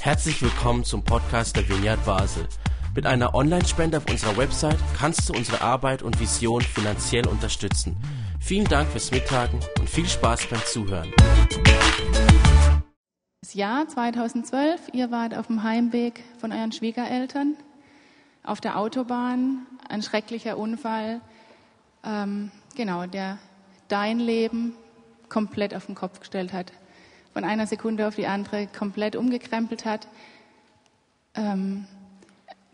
Herzlich 0.00 0.40
willkommen 0.40 0.84
zum 0.84 1.02
Podcast 1.02 1.56
der 1.56 1.68
Vineyard 1.68 2.04
Basel. 2.04 2.46
Mit 2.94 3.06
einer 3.06 3.34
Online-Spende 3.34 3.98
auf 3.98 4.08
unserer 4.08 4.36
Website 4.36 4.78
kannst 4.96 5.28
du 5.28 5.32
unsere 5.32 5.60
Arbeit 5.60 6.02
und 6.02 6.20
Vision 6.20 6.62
finanziell 6.62 7.26
unterstützen. 7.26 7.96
Vielen 8.40 8.66
Dank 8.66 8.88
fürs 8.88 9.10
Mittagen 9.10 9.58
und 9.78 9.90
viel 9.90 10.06
Spaß 10.06 10.46
beim 10.46 10.60
Zuhören. 10.64 11.12
Das 13.40 13.54
Jahr 13.54 13.88
2012, 13.88 14.90
ihr 14.92 15.10
wart 15.10 15.36
auf 15.36 15.48
dem 15.48 15.62
Heimweg 15.62 16.22
von 16.38 16.52
euren 16.52 16.72
Schwiegereltern 16.72 17.56
auf 18.44 18.60
der 18.60 18.78
Autobahn, 18.78 19.66
ein 19.88 20.02
schrecklicher 20.02 20.56
Unfall, 20.56 21.20
ähm, 22.04 22.52
genau, 22.76 23.06
der 23.06 23.38
dein 23.88 24.20
Leben 24.20 24.74
komplett 25.28 25.74
auf 25.74 25.86
den 25.86 25.96
Kopf 25.96 26.20
gestellt 26.20 26.52
hat 26.52 26.72
von 27.36 27.44
einer 27.44 27.66
Sekunde 27.66 28.08
auf 28.08 28.14
die 28.14 28.26
andere 28.26 28.66
komplett 28.66 29.14
umgekrempelt 29.14 29.84
hat. 29.84 30.08
Ähm, 31.34 31.86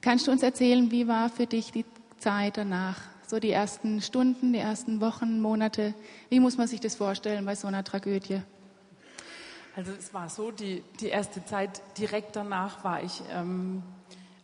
kannst 0.00 0.28
du 0.28 0.30
uns 0.30 0.44
erzählen, 0.44 0.92
wie 0.92 1.08
war 1.08 1.30
für 1.30 1.46
dich 1.46 1.72
die 1.72 1.84
Zeit 2.18 2.58
danach? 2.58 3.00
So 3.26 3.40
die 3.40 3.50
ersten 3.50 4.00
Stunden, 4.00 4.52
die 4.52 4.60
ersten 4.60 5.00
Wochen, 5.00 5.40
Monate. 5.40 5.94
Wie 6.28 6.38
muss 6.38 6.58
man 6.58 6.68
sich 6.68 6.78
das 6.78 6.94
vorstellen 6.94 7.44
bei 7.44 7.56
so 7.56 7.66
einer 7.66 7.82
Tragödie? 7.82 8.40
Also 9.74 9.90
es 9.98 10.14
war 10.14 10.28
so, 10.28 10.52
die, 10.52 10.84
die 11.00 11.08
erste 11.08 11.44
Zeit 11.44 11.82
direkt 11.98 12.36
danach 12.36 12.84
war 12.84 13.02
ich, 13.02 13.20
ähm, 13.32 13.82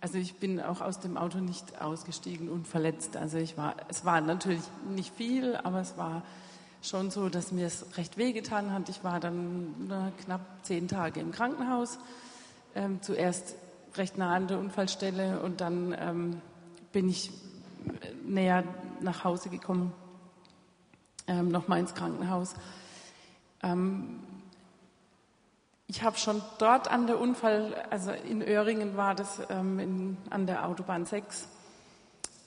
also 0.01 0.19
ich 0.19 0.35
bin 0.35 0.61
auch 0.61 0.81
aus 0.81 0.99
dem 0.99 1.17
Auto 1.17 1.39
nicht 1.39 1.81
ausgestiegen 1.81 2.49
und 2.49 2.67
verletzt. 2.67 3.17
Also 3.17 3.39
ich 3.39 3.57
war, 3.57 3.77
es 3.87 4.05
war 4.05 4.21
natürlich 4.21 4.65
nicht 4.97 5.15
viel, 5.15 5.55
aber 5.55 5.81
es 5.81 5.97
war 5.97 6.25
schon 6.89 7.11
so, 7.11 7.29
dass 7.29 7.53
mir 7.53 7.67
es 7.67 7.85
recht 7.99 8.17
wehgetan 8.17 8.73
hat. 8.73 8.89
Ich 8.89 9.05
war 9.05 9.21
dann 9.21 9.75
na, 9.89 10.11
knapp 10.25 10.41
zehn 10.63 10.89
Tage 10.89 11.21
im 11.21 11.33
Krankenhaus. 11.33 11.99
Ähm, 12.75 13.03
zuerst 13.03 13.57
recht 13.97 14.17
nah 14.17 14.35
an 14.35 14.49
der 14.49 14.59
Unfallstelle 14.59 15.41
und 15.41 15.61
dann 15.61 15.95
ähm, 15.99 16.41
bin 16.93 17.09
ich 17.09 17.31
näher 18.25 18.65
nach 19.01 19.25
Hause 19.25 19.49
gekommen, 19.51 19.93
ähm, 21.27 21.49
nochmal 21.49 21.81
ins 21.81 21.95
Krankenhaus. 21.95 22.55
Ähm, 23.63 24.21
ich 25.89 26.03
habe 26.03 26.17
schon 26.17 26.43
dort 26.59 26.91
an 26.91 27.07
der 27.07 27.19
Unfall, 27.19 27.75
also 27.91 28.13
in 28.13 28.43
Öhringen 28.43 28.97
war 28.97 29.15
das 29.15 29.41
ähm, 29.51 29.79
in, 29.79 30.17
an 30.31 30.47
der 30.47 30.67
Autobahn 30.67 31.07
6, 31.07 31.49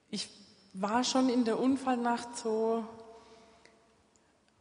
ich 0.10 0.30
war 0.74 1.04
schon 1.04 1.30
in 1.30 1.44
der 1.46 1.60
Unfallnacht 1.60 2.38
so 2.38 2.86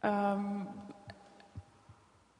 ähm, 0.03 0.67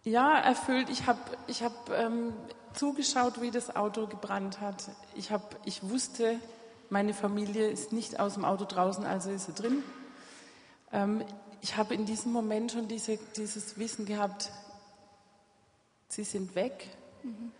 ja 0.03 0.37
erfüllt. 0.39 0.89
Ich 0.89 1.05
habe 1.07 1.19
ich 1.47 1.63
hab, 1.63 1.89
ähm, 1.89 2.33
zugeschaut, 2.73 3.41
wie 3.41 3.51
das 3.51 3.75
Auto 3.75 4.07
gebrannt 4.07 4.59
hat. 4.61 4.89
Ich, 5.15 5.31
hab, 5.31 5.57
ich 5.65 5.89
wusste, 5.89 6.39
meine 6.89 7.13
Familie 7.13 7.69
ist 7.69 7.91
nicht 7.91 8.19
aus 8.19 8.35
dem 8.35 8.45
Auto 8.45 8.65
draußen, 8.65 9.05
also 9.05 9.29
ist 9.29 9.45
sie 9.45 9.53
drin. 9.53 9.83
Ich 11.61 11.77
habe 11.77 11.93
in 11.93 12.05
diesem 12.05 12.31
Moment 12.31 12.71
schon 12.71 12.87
diese, 12.87 13.17
dieses 13.37 13.77
Wissen 13.77 14.05
gehabt, 14.05 14.51
sie 16.09 16.23
sind 16.23 16.55
weg 16.55 16.87
mhm. 17.21 17.51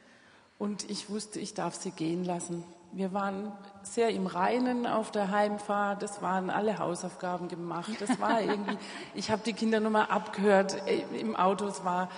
und 0.58 0.90
ich 0.90 1.10
wusste, 1.10 1.40
ich 1.40 1.54
darf 1.54 1.76
sie 1.76 1.92
gehen 1.92 2.26
lassen. 2.26 2.64
Wir 2.94 3.14
waren 3.14 3.52
sehr 3.84 4.10
im 4.10 4.26
Reinen 4.26 4.88
auf 4.88 5.12
der 5.12 5.30
Heimfahrt, 5.30 6.02
es 6.04 6.22
waren 6.22 6.50
alle 6.50 6.80
Hausaufgaben 6.80 7.48
gemacht, 7.48 8.02
es 8.02 8.20
war 8.20 8.42
irgendwie, 8.42 8.78
ich 9.14 9.30
habe 9.30 9.44
die 9.46 9.54
Kinder 9.54 9.80
nochmal 9.80 10.08
abgehört 10.08 10.88
äh, 10.88 11.04
im 11.20 11.36
Auto, 11.36 11.68
es 11.68 11.86
war 11.86 12.10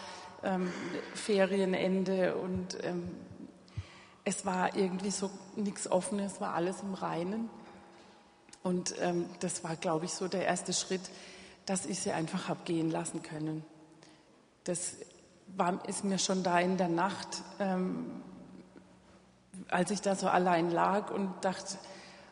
ähm, 0.41 0.71
Ferienende 1.13 2.35
und 2.35 2.81
ähm, 2.83 3.11
es 4.23 4.45
war 4.45 4.75
irgendwie 4.75 5.11
so 5.11 5.29
nichts 5.57 5.91
Offenes, 5.91 6.33
es 6.33 6.41
war 6.41 6.53
alles 6.53 6.81
im 6.81 6.93
Reinen. 6.93 7.49
Und 8.63 8.95
ähm, 9.01 9.25
das 9.41 9.65
war, 9.65 9.75
glaube 9.75 10.05
ich, 10.05 10.13
so 10.13 10.29
der 10.29 10.45
erste 10.45 10.71
Schritt, 10.71 11.01
dass 11.65 11.85
ich 11.85 11.99
sie 11.99 12.11
einfach 12.11 12.49
habe 12.49 12.61
gehen 12.65 12.91
lassen 12.91 13.21
können. 13.21 13.63
Das 14.63 14.95
war, 15.47 15.87
ist 15.87 16.03
mir 16.03 16.17
schon 16.17 16.43
da 16.43 16.59
in 16.59 16.77
der 16.77 16.89
Nacht, 16.89 17.43
ähm, 17.59 18.23
als 19.69 19.91
ich 19.91 20.01
da 20.01 20.15
so 20.15 20.27
allein 20.27 20.71
lag 20.71 21.11
und 21.11 21.29
dachte, 21.41 21.77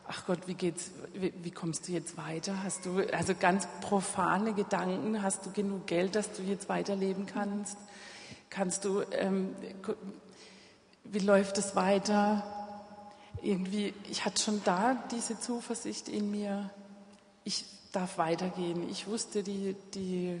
ach 0.08 0.26
Gott, 0.26 0.46
wie 0.46 0.54
geht's, 0.54 0.90
wie, 1.14 1.32
wie, 1.42 1.50
kommst 1.50 1.88
du 1.88 1.92
jetzt 1.92 2.16
weiter? 2.16 2.62
Hast 2.62 2.84
du 2.86 3.00
also 3.12 3.34
ganz 3.34 3.66
profane 3.80 4.54
Gedanken? 4.54 5.22
Hast 5.22 5.46
du 5.46 5.52
genug 5.52 5.86
Geld, 5.86 6.14
dass 6.16 6.32
du 6.32 6.42
jetzt 6.42 6.68
weiterleben 6.68 7.26
kannst? 7.26 7.78
Kannst 8.50 8.84
du, 8.84 9.02
ähm, 9.12 9.54
wie 11.04 11.20
läuft 11.20 11.58
es 11.58 11.74
weiter? 11.76 12.42
Irgendwie, 13.40 13.94
ich 14.10 14.24
hatte 14.24 14.42
schon 14.42 14.62
da 14.64 15.02
diese 15.10 15.38
Zuversicht 15.40 16.08
in 16.08 16.30
mir. 16.30 16.70
Ich 17.44 17.64
darf 17.92 18.18
weitergehen. 18.18 18.88
Ich 18.90 19.06
wusste, 19.06 19.42
die, 19.42 19.76
die 19.94 20.40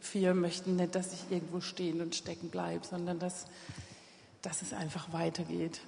vier 0.00 0.34
möchten 0.34 0.76
nicht, 0.76 0.94
dass 0.94 1.12
ich 1.12 1.30
irgendwo 1.30 1.60
stehen 1.60 2.00
und 2.00 2.14
stecken 2.14 2.48
bleibe, 2.50 2.86
sondern 2.86 3.18
dass, 3.18 3.46
dass 4.42 4.62
es 4.62 4.72
einfach 4.72 5.12
weitergeht. 5.12 5.80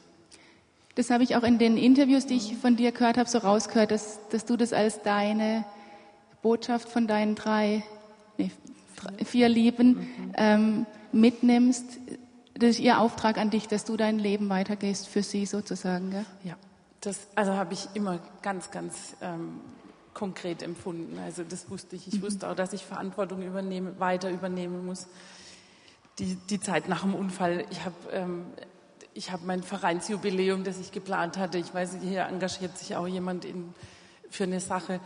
Das 0.94 1.10
habe 1.10 1.24
ich 1.24 1.36
auch 1.36 1.42
in 1.42 1.58
den 1.58 1.76
Interviews, 1.76 2.26
die 2.26 2.36
ich 2.36 2.56
von 2.56 2.76
dir 2.76 2.92
gehört 2.92 3.16
habe, 3.16 3.28
so 3.28 3.38
rausgehört, 3.38 3.90
dass, 3.90 4.18
dass 4.28 4.44
du 4.44 4.56
das 4.56 4.72
als 4.72 5.02
deine 5.02 5.64
Botschaft 6.42 6.88
von 6.88 7.06
deinen 7.06 7.34
drei, 7.34 7.82
nee, 8.36 8.50
vier 9.24 9.48
Lieben 9.48 9.88
mhm. 9.88 10.32
ähm, 10.36 10.86
mitnimmst. 11.12 11.84
Das 12.54 12.70
ist 12.70 12.80
ihr 12.80 13.00
Auftrag 13.00 13.38
an 13.38 13.48
dich, 13.48 13.68
dass 13.68 13.84
du 13.84 13.96
dein 13.96 14.18
Leben 14.18 14.50
weitergehst 14.50 15.08
für 15.08 15.22
sie 15.22 15.46
sozusagen. 15.46 16.10
Gell? 16.10 16.26
Ja, 16.44 16.56
das 17.00 17.20
also 17.34 17.54
habe 17.54 17.72
ich 17.72 17.88
immer 17.94 18.18
ganz, 18.42 18.70
ganz 18.70 19.16
ähm, 19.22 19.60
konkret 20.14 20.62
empfunden. 20.62 21.18
Also 21.18 21.44
das 21.44 21.70
wusste 21.70 21.96
ich. 21.96 22.08
Ich 22.08 22.14
mhm. 22.14 22.22
wusste 22.22 22.48
auch, 22.50 22.54
dass 22.54 22.72
ich 22.72 22.84
Verantwortung 22.84 23.42
übernehmen, 23.42 23.98
weiter 23.98 24.30
übernehmen 24.30 24.84
muss. 24.86 25.06
Die, 26.18 26.36
die 26.36 26.60
Zeit 26.60 26.88
nach 26.88 27.02
dem 27.02 27.14
Unfall, 27.14 27.64
ich 27.70 27.84
habe 27.84 27.94
ähm, 28.12 28.44
ich 29.14 29.30
hab 29.30 29.44
mein 29.44 29.62
Vereinsjubiläum, 29.62 30.64
das 30.64 30.78
ich 30.78 30.92
geplant 30.92 31.36
hatte. 31.36 31.58
Ich 31.58 31.72
weiß, 31.72 31.98
hier 32.02 32.24
engagiert 32.24 32.76
sich 32.78 32.96
auch 32.96 33.06
jemand 33.06 33.44
in, 33.44 33.74
für 34.30 34.44
eine 34.44 34.60
Sache. 34.60 35.00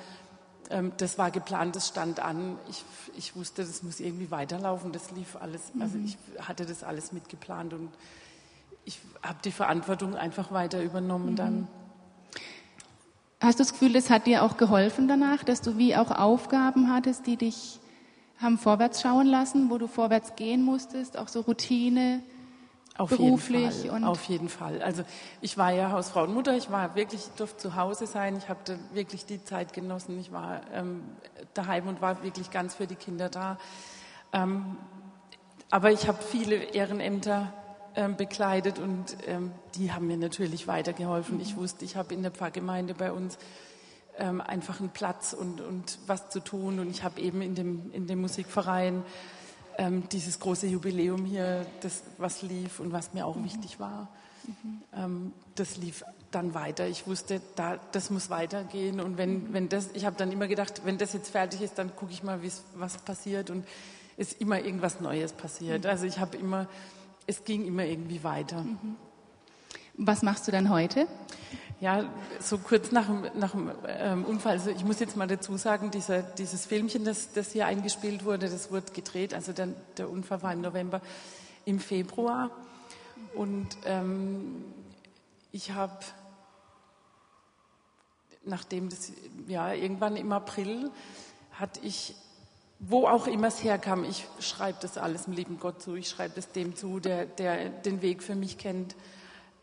Ähm, 0.71 0.93
das 0.97 1.19
war 1.19 1.31
geplant, 1.31 1.77
das 1.77 1.88
stand 1.88 2.21
an. 2.21 2.59
Ich, 2.69 2.84
ich 3.17 3.37
wusste, 3.37 3.65
das 3.65 3.83
muss 3.83 4.00
irgendwie 4.00 4.31
weiterlaufen. 4.31 4.93
Das 4.93 5.11
lief 5.11 5.37
alles. 5.37 5.73
Also 5.81 5.99
mhm. 5.99 6.06
ich 6.06 6.19
hatte 6.41 6.67
das 6.67 6.83
alles 6.83 7.12
mitgeplant 7.12 7.73
und 7.73 7.91
ich 8.84 9.00
habe 9.23 9.38
die 9.44 9.53
Verantwortung 9.53 10.15
einfach 10.15 10.53
weiter 10.53 10.83
übernommen 10.83 11.33
mhm. 11.33 11.37
dann. 11.37 11.69
Hast 13.41 13.59
du 13.59 13.65
das 13.65 13.73
Gefühl, 13.73 13.93
das 13.93 14.09
hat 14.09 14.27
dir 14.27 14.43
auch 14.43 14.56
geholfen 14.56 15.09
danach, 15.09 15.44
dass 15.44 15.61
du 15.61 15.77
wie 15.77 15.94
auch 15.94 16.11
Aufgaben 16.11 16.93
hattest, 16.93 17.27
die 17.27 17.37
dich 17.37 17.81
haben 18.41 18.59
vorwärts 18.59 19.03
schauen 19.03 19.27
lassen, 19.27 19.71
wo 19.71 19.79
du 19.79 19.87
vorwärts 19.87 20.37
gehen 20.37 20.62
musstest, 20.62 21.19
auch 21.19 21.29
so 21.29 21.41
Routine, 21.41 22.23
auf 22.99 23.11
beruflich 23.11 23.83
jeden 23.83 23.88
Fall, 23.88 23.97
und 23.97 24.05
auf 24.05 24.25
jeden 24.25 24.49
Fall. 24.49 24.83
Also 24.83 25.05
ich 25.43 25.59
war 25.59 25.71
ja 25.71 25.91
Hausfrau 25.91 26.25
und 26.25 26.33
Mutter, 26.33 26.56
ich 26.56 26.71
war 26.71 26.94
wirklich, 26.94 27.21
ich 27.27 27.37
durfte 27.37 27.59
zu 27.59 27.77
Hause 27.77 28.06
sein, 28.06 28.37
ich 28.38 28.49
habe 28.49 28.79
wirklich 28.93 29.27
die 29.27 29.44
Zeit 29.44 29.75
genossen, 29.75 30.19
ich 30.19 30.33
war 30.33 30.62
ähm, 30.73 31.03
daheim 31.53 31.88
und 31.88 32.00
war 32.00 32.23
wirklich 32.23 32.50
ganz 32.50 32.75
für 32.75 32.87
die 32.87 32.94
Kinder 32.94 33.29
da. 33.29 33.59
Ähm, 34.33 34.77
aber 35.71 35.93
ich 35.93 36.09
habe 36.09 36.23
viele 36.23 36.56
Ehrenämter 36.56 37.53
ähm, 37.96 38.16
bekleidet 38.16 38.78
und 38.78 39.16
ähm, 39.26 39.52
die 39.75 39.93
haben 39.93 40.06
mir 40.06 40.16
natürlich 40.16 40.66
weitergeholfen. 40.69 41.40
Ich 41.40 41.56
wusste, 41.56 41.84
ich 41.84 41.96
habe 41.96 42.14
in 42.14 42.22
der 42.22 42.31
Pfarrgemeinde 42.31 42.94
bei 42.94 43.10
uns 43.10 43.38
ähm, 44.19 44.40
einfach 44.40 44.81
einen 44.81 44.90
Platz 44.90 45.32
und, 45.32 45.60
und 45.60 45.98
was 46.06 46.31
zu 46.31 46.40
tun 46.40 46.78
und 46.78 46.90
ich 46.90 47.02
habe 47.02 47.20
eben 47.20 47.43
in 47.43 47.54
dem, 47.54 47.90
in 47.93 48.06
dem 48.06 48.20
Musikverein 48.20 49.02
ähm, 49.78 50.08
dieses 50.10 50.38
große 50.38 50.66
Jubiläum 50.66 51.25
hier, 51.25 51.66
das 51.81 52.02
was 52.19 52.43
lief 52.43 52.81
und 52.81 52.93
was 52.93 53.14
mir 53.14 53.26
auch 53.26 53.37
mhm. 53.37 53.44
wichtig 53.44 53.81
war. 53.81 54.08
Mhm. 54.46 54.82
Ähm, 54.94 55.32
das 55.54 55.76
lief 55.76 56.04
dann 56.31 56.54
weiter. 56.54 56.87
Ich 56.87 57.06
wusste, 57.06 57.40
da, 57.56 57.78
das 57.92 58.10
muss 58.10 58.31
weitergehen. 58.31 59.00
Und 59.00 59.16
wenn, 59.19 59.52
wenn 59.52 59.69
das, 59.69 59.88
ich 59.94 60.04
habe 60.04 60.16
dann 60.16 60.32
immer 60.32 60.49
gedacht, 60.49 60.82
wenn 60.84 60.99
das 60.99 61.12
jetzt 61.12 61.31
fertig 61.31 61.62
ist, 61.62 61.78
dann 61.78 61.94
gucke 61.96 62.12
ich 62.12 62.22
mal, 62.22 62.40
was 62.75 62.99
passiert. 62.99 63.50
Und 63.50 63.66
es 64.16 64.32
ist 64.32 64.40
immer 64.40 64.60
irgendwas 64.60 65.00
Neues 65.00 65.32
passiert. 65.32 65.84
Mhm. 65.84 65.90
Also 65.90 66.06
ich 66.06 66.19
habe 66.19 66.37
immer, 66.37 66.69
es 67.26 67.44
ging 67.44 67.67
immer 67.67 67.84
irgendwie 67.84 68.23
weiter. 68.23 68.62
Mhm. 68.62 68.96
Was 69.94 70.23
machst 70.23 70.46
du 70.46 70.52
dann 70.52 70.70
heute? 70.70 71.06
Ja, 71.81 72.11
so 72.40 72.56
kurz 72.58 72.90
nach, 72.90 73.08
nach 73.34 73.50
dem 73.50 73.70
ähm, 73.87 74.25
Unfall, 74.25 74.52
also 74.52 74.70
ich 74.70 74.84
muss 74.84 74.99
jetzt 74.99 75.17
mal 75.17 75.28
dazu 75.28 75.56
sagen, 75.58 75.90
dieser, 75.90 76.23
dieses 76.23 76.64
Filmchen, 76.64 77.05
das, 77.05 77.32
das 77.32 77.52
hier 77.52 77.67
eingespielt 77.67 78.25
wurde, 78.25 78.49
das 78.49 78.70
wurde 78.70 78.93
gedreht, 78.93 79.34
also 79.34 79.52
der, 79.52 79.69
der 79.99 80.08
Unfall 80.08 80.43
war 80.43 80.52
im 80.55 80.62
November, 80.62 81.02
im 81.67 81.78
Februar. 81.78 82.50
Und 83.34 83.69
ähm, 83.84 84.64
ich 85.52 85.73
habe, 85.73 85.99
nachdem 88.44 88.88
das, 88.88 89.12
ja, 89.46 89.75
irgendwann 89.75 90.17
im 90.17 90.32
April 90.32 90.90
hatte 91.52 91.81
ich, 91.82 92.14
wo 92.78 93.06
auch 93.06 93.26
immer 93.26 93.49
es 93.49 93.62
herkam, 93.62 94.05
ich 94.05 94.26
schreibe 94.38 94.78
das 94.82 94.99
alles 94.99 95.25
dem 95.25 95.32
lieben 95.32 95.58
Gott 95.58 95.81
zu, 95.81 95.94
ich 95.94 96.08
schreibe 96.08 96.34
das 96.34 96.52
dem 96.52 96.76
zu, 96.76 97.00
der, 97.00 97.25
der 97.26 97.70
den 97.70 98.02
Weg 98.02 98.23
für 98.23 98.34
mich 98.34 98.58
kennt. 98.58 98.94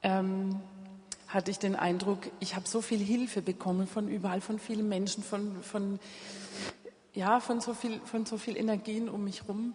Ähm, 0.01 0.59
hatte 1.27 1.49
ich 1.49 1.57
den 1.57 1.75
Eindruck, 1.75 2.19
ich 2.39 2.55
habe 2.55 2.67
so 2.67 2.81
viel 2.81 2.99
Hilfe 2.99 3.41
bekommen 3.41 3.87
von 3.87 4.07
überall, 4.07 4.39
von 4.39 4.59
vielen 4.59 4.87
Menschen, 4.87 5.23
von, 5.23 5.63
von, 5.63 5.99
ja, 7.13 7.39
von, 7.39 7.59
so 7.59 7.73
viel, 7.73 7.99
von 8.05 8.25
so 8.25 8.37
viel 8.37 8.55
Energien 8.55 9.09
um 9.09 9.23
mich 9.23 9.41
herum, 9.41 9.73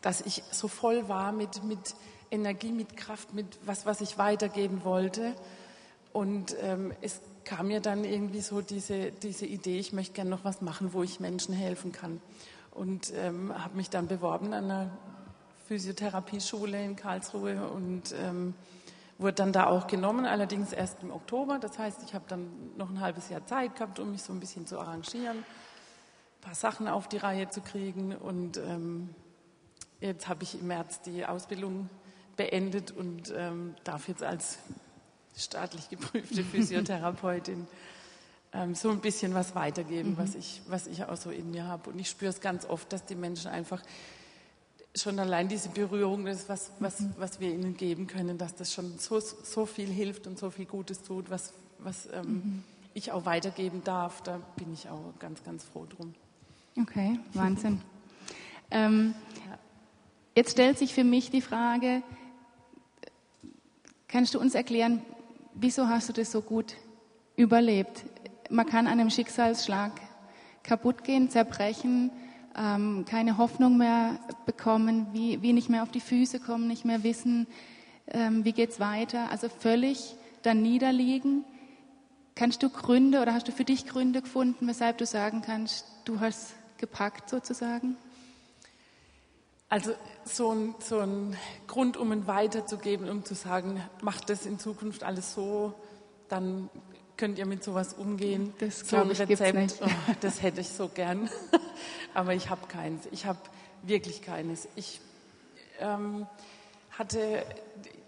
dass 0.00 0.20
ich 0.20 0.42
so 0.50 0.66
voll 0.66 1.08
war 1.08 1.30
mit, 1.30 1.62
mit 1.62 1.94
Energie, 2.30 2.72
mit 2.72 2.96
Kraft, 2.96 3.34
mit 3.34 3.46
was, 3.64 3.86
was 3.86 4.00
ich 4.00 4.18
weitergeben 4.18 4.84
wollte. 4.84 5.34
Und 6.12 6.56
ähm, 6.60 6.92
es 7.02 7.20
kam 7.44 7.68
mir 7.68 7.80
dann 7.80 8.04
irgendwie 8.04 8.40
so 8.40 8.60
diese, 8.60 9.12
diese 9.12 9.46
Idee, 9.46 9.78
ich 9.78 9.92
möchte 9.92 10.14
gerne 10.14 10.30
noch 10.30 10.44
was 10.44 10.60
machen, 10.60 10.92
wo 10.92 11.02
ich 11.02 11.20
Menschen 11.20 11.54
helfen 11.54 11.92
kann. 11.92 12.20
Und 12.70 13.12
ähm, 13.16 13.52
habe 13.56 13.76
mich 13.76 13.90
dann 13.90 14.06
beworben 14.08 14.52
an 14.52 14.64
einer 14.64 14.90
Physiotherapieschule 15.66 16.82
in 16.82 16.96
Karlsruhe 16.96 17.68
und 17.70 18.14
ähm, 18.20 18.54
wurde 19.18 19.34
dann 19.34 19.52
da 19.52 19.66
auch 19.66 19.86
genommen, 19.86 20.26
allerdings 20.26 20.72
erst 20.72 21.02
im 21.02 21.10
Oktober. 21.10 21.58
Das 21.58 21.78
heißt, 21.78 22.02
ich 22.04 22.14
habe 22.14 22.24
dann 22.28 22.48
noch 22.76 22.90
ein 22.90 23.00
halbes 23.00 23.28
Jahr 23.28 23.46
Zeit 23.46 23.76
gehabt, 23.76 23.98
um 23.98 24.10
mich 24.10 24.22
so 24.22 24.32
ein 24.32 24.40
bisschen 24.40 24.66
zu 24.66 24.78
arrangieren, 24.78 25.38
ein 25.38 26.40
paar 26.40 26.54
Sachen 26.54 26.88
auf 26.88 27.08
die 27.08 27.18
Reihe 27.18 27.48
zu 27.48 27.60
kriegen. 27.60 28.14
Und 28.14 28.56
ähm, 28.56 29.14
jetzt 30.00 30.28
habe 30.28 30.42
ich 30.42 30.60
im 30.60 30.66
März 30.66 31.02
die 31.02 31.24
Ausbildung 31.24 31.88
beendet 32.36 32.90
und 32.90 33.32
ähm, 33.36 33.74
darf 33.84 34.08
jetzt 34.08 34.22
als 34.22 34.58
staatlich 35.36 35.88
geprüfte 35.88 36.44
Physiotherapeutin 36.44 37.66
ähm, 38.52 38.74
so 38.74 38.90
ein 38.90 39.00
bisschen 39.00 39.34
was 39.34 39.54
weitergeben, 39.54 40.10
mhm. 40.10 40.18
was, 40.18 40.34
ich, 40.34 40.60
was 40.68 40.86
ich 40.86 41.04
auch 41.04 41.16
so 41.16 41.30
in 41.30 41.50
mir 41.50 41.66
habe. 41.66 41.90
Und 41.90 41.98
ich 41.98 42.10
spüre 42.10 42.30
es 42.30 42.40
ganz 42.40 42.66
oft, 42.66 42.92
dass 42.92 43.04
die 43.04 43.14
Menschen 43.14 43.50
einfach 43.50 43.82
schon 44.94 45.18
allein 45.18 45.48
diese 45.48 45.70
Berührung, 45.70 46.26
das 46.26 46.48
was, 46.48 46.70
was, 46.78 47.00
mhm. 47.00 47.14
was 47.16 47.40
wir 47.40 47.50
ihnen 47.50 47.76
geben 47.76 48.06
können, 48.06 48.36
dass 48.36 48.54
das 48.54 48.72
schon 48.72 48.98
so, 48.98 49.20
so 49.20 49.64
viel 49.64 49.88
hilft 49.88 50.26
und 50.26 50.38
so 50.38 50.50
viel 50.50 50.66
Gutes 50.66 51.02
tut, 51.02 51.30
was, 51.30 51.54
was 51.78 52.06
ähm, 52.12 52.22
mhm. 52.26 52.64
ich 52.92 53.10
auch 53.10 53.24
weitergeben 53.24 53.82
darf, 53.84 54.22
da 54.22 54.38
bin 54.56 54.72
ich 54.72 54.88
auch 54.90 55.14
ganz, 55.18 55.42
ganz 55.44 55.64
froh 55.64 55.86
drum. 55.86 56.14
Okay, 56.80 57.18
Wahnsinn. 57.34 57.80
ähm. 58.70 59.14
Jetzt 60.34 60.52
stellt 60.52 60.78
sich 60.78 60.94
für 60.94 61.04
mich 61.04 61.30
die 61.30 61.42
Frage, 61.42 62.02
kannst 64.08 64.32
du 64.32 64.40
uns 64.40 64.54
erklären, 64.54 65.02
wieso 65.54 65.88
hast 65.88 66.08
du 66.08 66.12
das 66.12 66.32
so 66.32 66.40
gut 66.40 66.74
überlebt? 67.36 68.04
Man 68.50 68.66
kann 68.66 68.86
an 68.86 69.00
einem 69.00 69.10
Schicksalsschlag 69.10 69.92
kaputt 70.62 71.04
gehen, 71.04 71.30
zerbrechen, 71.30 72.10
ähm, 72.56 73.04
keine 73.08 73.38
Hoffnung 73.38 73.78
mehr 73.78 74.18
bekommen, 74.46 75.06
wie, 75.12 75.42
wie 75.42 75.52
nicht 75.52 75.68
mehr 75.68 75.82
auf 75.82 75.90
die 75.90 76.00
Füße 76.00 76.40
kommen, 76.40 76.68
nicht 76.68 76.84
mehr 76.84 77.02
wissen, 77.02 77.46
ähm, 78.08 78.44
wie 78.44 78.52
geht's 78.52 78.80
weiter. 78.80 79.30
Also 79.30 79.48
völlig 79.48 80.14
dann 80.42 80.62
niederliegen. 80.62 81.44
Kannst 82.34 82.62
du 82.62 82.70
Gründe 82.70 83.20
oder 83.20 83.34
hast 83.34 83.48
du 83.48 83.52
für 83.52 83.64
dich 83.64 83.86
Gründe 83.86 84.22
gefunden, 84.22 84.66
weshalb 84.66 84.98
du 84.98 85.06
sagen 85.06 85.42
kannst, 85.44 85.86
du 86.04 86.20
hast 86.20 86.54
gepackt 86.78 87.28
sozusagen? 87.28 87.96
Also 89.72 89.94
so 90.26 90.52
ein, 90.52 90.74
so 90.80 90.98
ein 90.98 91.34
Grund, 91.66 91.96
um 91.96 92.12
ihn 92.12 92.26
weiterzugeben, 92.26 93.08
um 93.08 93.24
zu 93.24 93.34
sagen, 93.34 93.82
macht 94.02 94.28
das 94.28 94.44
in 94.44 94.58
Zukunft 94.58 95.02
alles 95.02 95.32
so, 95.32 95.72
dann 96.28 96.68
könnt 97.16 97.38
ihr 97.38 97.46
mit 97.46 97.64
sowas 97.64 97.94
umgehen. 97.94 98.52
Das 98.58 98.80
so 98.80 98.98
ein 98.98 99.10
Rezept, 99.10 99.80
oh, 99.80 99.88
das 100.20 100.42
hätte 100.42 100.60
ich 100.60 100.68
so 100.68 100.88
gern, 100.88 101.30
aber 102.14 102.34
ich 102.34 102.50
habe 102.50 102.66
keins. 102.66 103.08
Ich 103.12 103.24
habe 103.24 103.38
wirklich 103.82 104.20
keines. 104.20 104.68
Ich 104.76 105.00
ähm, 105.80 106.26
hatte, 106.90 107.42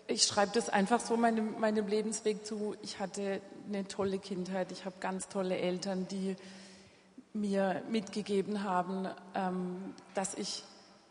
ich 0.06 0.24
schreibe 0.24 0.52
das 0.52 0.68
einfach 0.68 1.00
so 1.00 1.16
meinem, 1.16 1.58
meinem 1.60 1.86
Lebensweg 1.86 2.44
zu. 2.44 2.76
Ich 2.82 2.98
hatte 2.98 3.40
eine 3.68 3.88
tolle 3.88 4.18
Kindheit. 4.18 4.70
Ich 4.70 4.84
habe 4.84 4.96
ganz 5.00 5.28
tolle 5.28 5.56
Eltern, 5.56 6.08
die 6.08 6.36
mir 7.32 7.80
mitgegeben 7.88 8.64
haben, 8.64 9.08
ähm, 9.34 9.94
dass 10.12 10.34
ich 10.34 10.62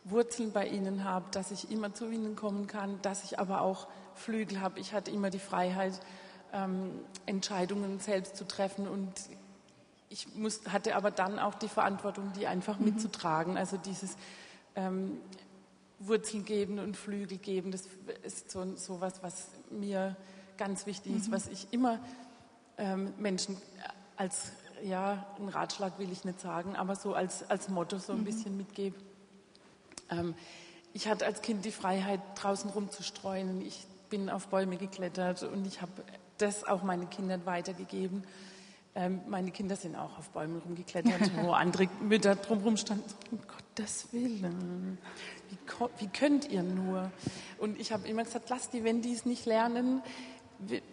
Wurzeln 0.06 0.52
bei 0.52 0.68
ihnen 0.68 1.04
habe, 1.04 1.26
dass 1.32 1.52
ich 1.52 1.72
immer 1.72 1.94
zu 1.94 2.10
ihnen 2.10 2.36
kommen 2.36 2.68
kann, 2.68 3.02
dass 3.02 3.24
ich 3.24 3.40
aber 3.40 3.62
auch 3.62 3.88
Flügel 4.16 4.62
habe. 4.62 4.80
Ich 4.80 4.94
hatte 4.94 5.12
immer 5.12 5.30
die 5.30 5.40
Freiheit, 5.40 6.00
ähm, 6.52 6.92
Entscheidungen 7.26 8.00
selbst 8.00 8.36
zu 8.36 8.46
treffen. 8.46 8.88
Und 8.88 9.14
ich 10.10 10.36
muss, 10.36 10.62
hatte 10.68 10.96
aber 10.96 11.12
dann 11.12 11.40
auch 11.40 11.56
die 11.56 11.70
Verantwortung, 11.70 12.34
die 12.34 12.48
einfach 12.48 12.80
mhm. 12.80 12.86
mitzutragen. 12.86 13.58
Also 13.58 13.78
dieses 13.78 14.16
ähm, 14.76 15.20
Wurzeln 16.00 16.44
geben 16.44 16.80
und 16.80 16.98
Flügel 16.98 17.38
geben, 17.38 17.72
das 17.72 17.88
ist 18.24 18.52
so, 18.52 18.76
so 18.76 19.00
was, 19.00 19.24
was 19.24 19.48
mir 19.72 20.16
ganz 20.58 20.86
wichtig 20.86 21.16
ist, 21.16 21.30
mhm. 21.30 21.34
was 21.34 21.48
ich 21.48 21.72
immer 21.72 22.00
ähm, 22.78 23.14
Menschen 23.18 23.58
als, 24.18 24.52
ja, 24.84 25.26
einen 25.38 25.50
Ratschlag 25.50 25.98
will 25.98 26.12
ich 26.12 26.26
nicht 26.26 26.40
sagen, 26.40 26.76
aber 26.76 26.96
so 26.96 27.14
als, 27.14 27.50
als 27.50 27.70
Motto 27.70 27.98
so 27.98 28.14
ein 28.14 28.20
mhm. 28.20 28.26
bisschen 28.26 28.58
mitgebe. 28.58 28.96
Ähm, 30.10 30.36
ich 30.94 31.08
hatte 31.08 31.26
als 31.26 31.42
Kind 31.42 31.66
die 31.66 31.72
Freiheit, 31.72 32.22
draußen 32.36 32.70
rumzustreuen. 32.70 33.62
Ich 33.62 33.86
bin 34.10 34.30
auf 34.30 34.48
Bäume 34.48 34.78
geklettert 34.78 35.44
und 35.44 35.66
ich 35.66 35.82
habe 35.82 35.92
das 36.38 36.64
auch 36.64 36.84
meinen 36.84 37.10
Kindern 37.10 37.46
weitergegeben. 37.46 38.24
Ähm, 38.96 39.22
meine 39.28 39.50
Kinder 39.50 39.76
sind 39.76 39.96
auch 39.96 40.20
auf 40.20 40.30
Bäumen 40.30 40.60
rumgeklettert, 40.60 41.32
wo 41.42 41.52
andere 41.52 41.88
Mütter 42.02 42.36
drumherum 42.36 42.78
standen. 42.78 43.06
Um 43.32 43.40
Gottes 43.48 44.08
Willen, 44.12 45.00
wie, 45.50 45.58
wie 45.98 46.08
könnt 46.10 46.48
ihr 46.50 46.62
nur? 46.62 47.12
Und 47.58 47.80
ich 47.80 47.92
habe 47.92 48.08
immer 48.08 48.24
gesagt, 48.24 48.50
lass 48.50 48.70
die, 48.70 48.84
wenn 48.84 49.02
die 49.02 49.14
es 49.14 49.26
nicht 49.26 49.48
lernen. 49.48 50.04
Wie, 50.60 50.84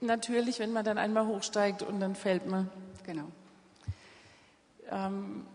natürlich, 0.00 0.58
wenn 0.58 0.72
man 0.72 0.86
dann 0.86 0.96
einmal 0.96 1.26
hochsteigt 1.26 1.82
und 1.82 2.00
dann 2.00 2.14
fällt 2.14 2.46
man. 2.46 2.70
Genau. 3.04 3.26
Ähm, 4.90 5.46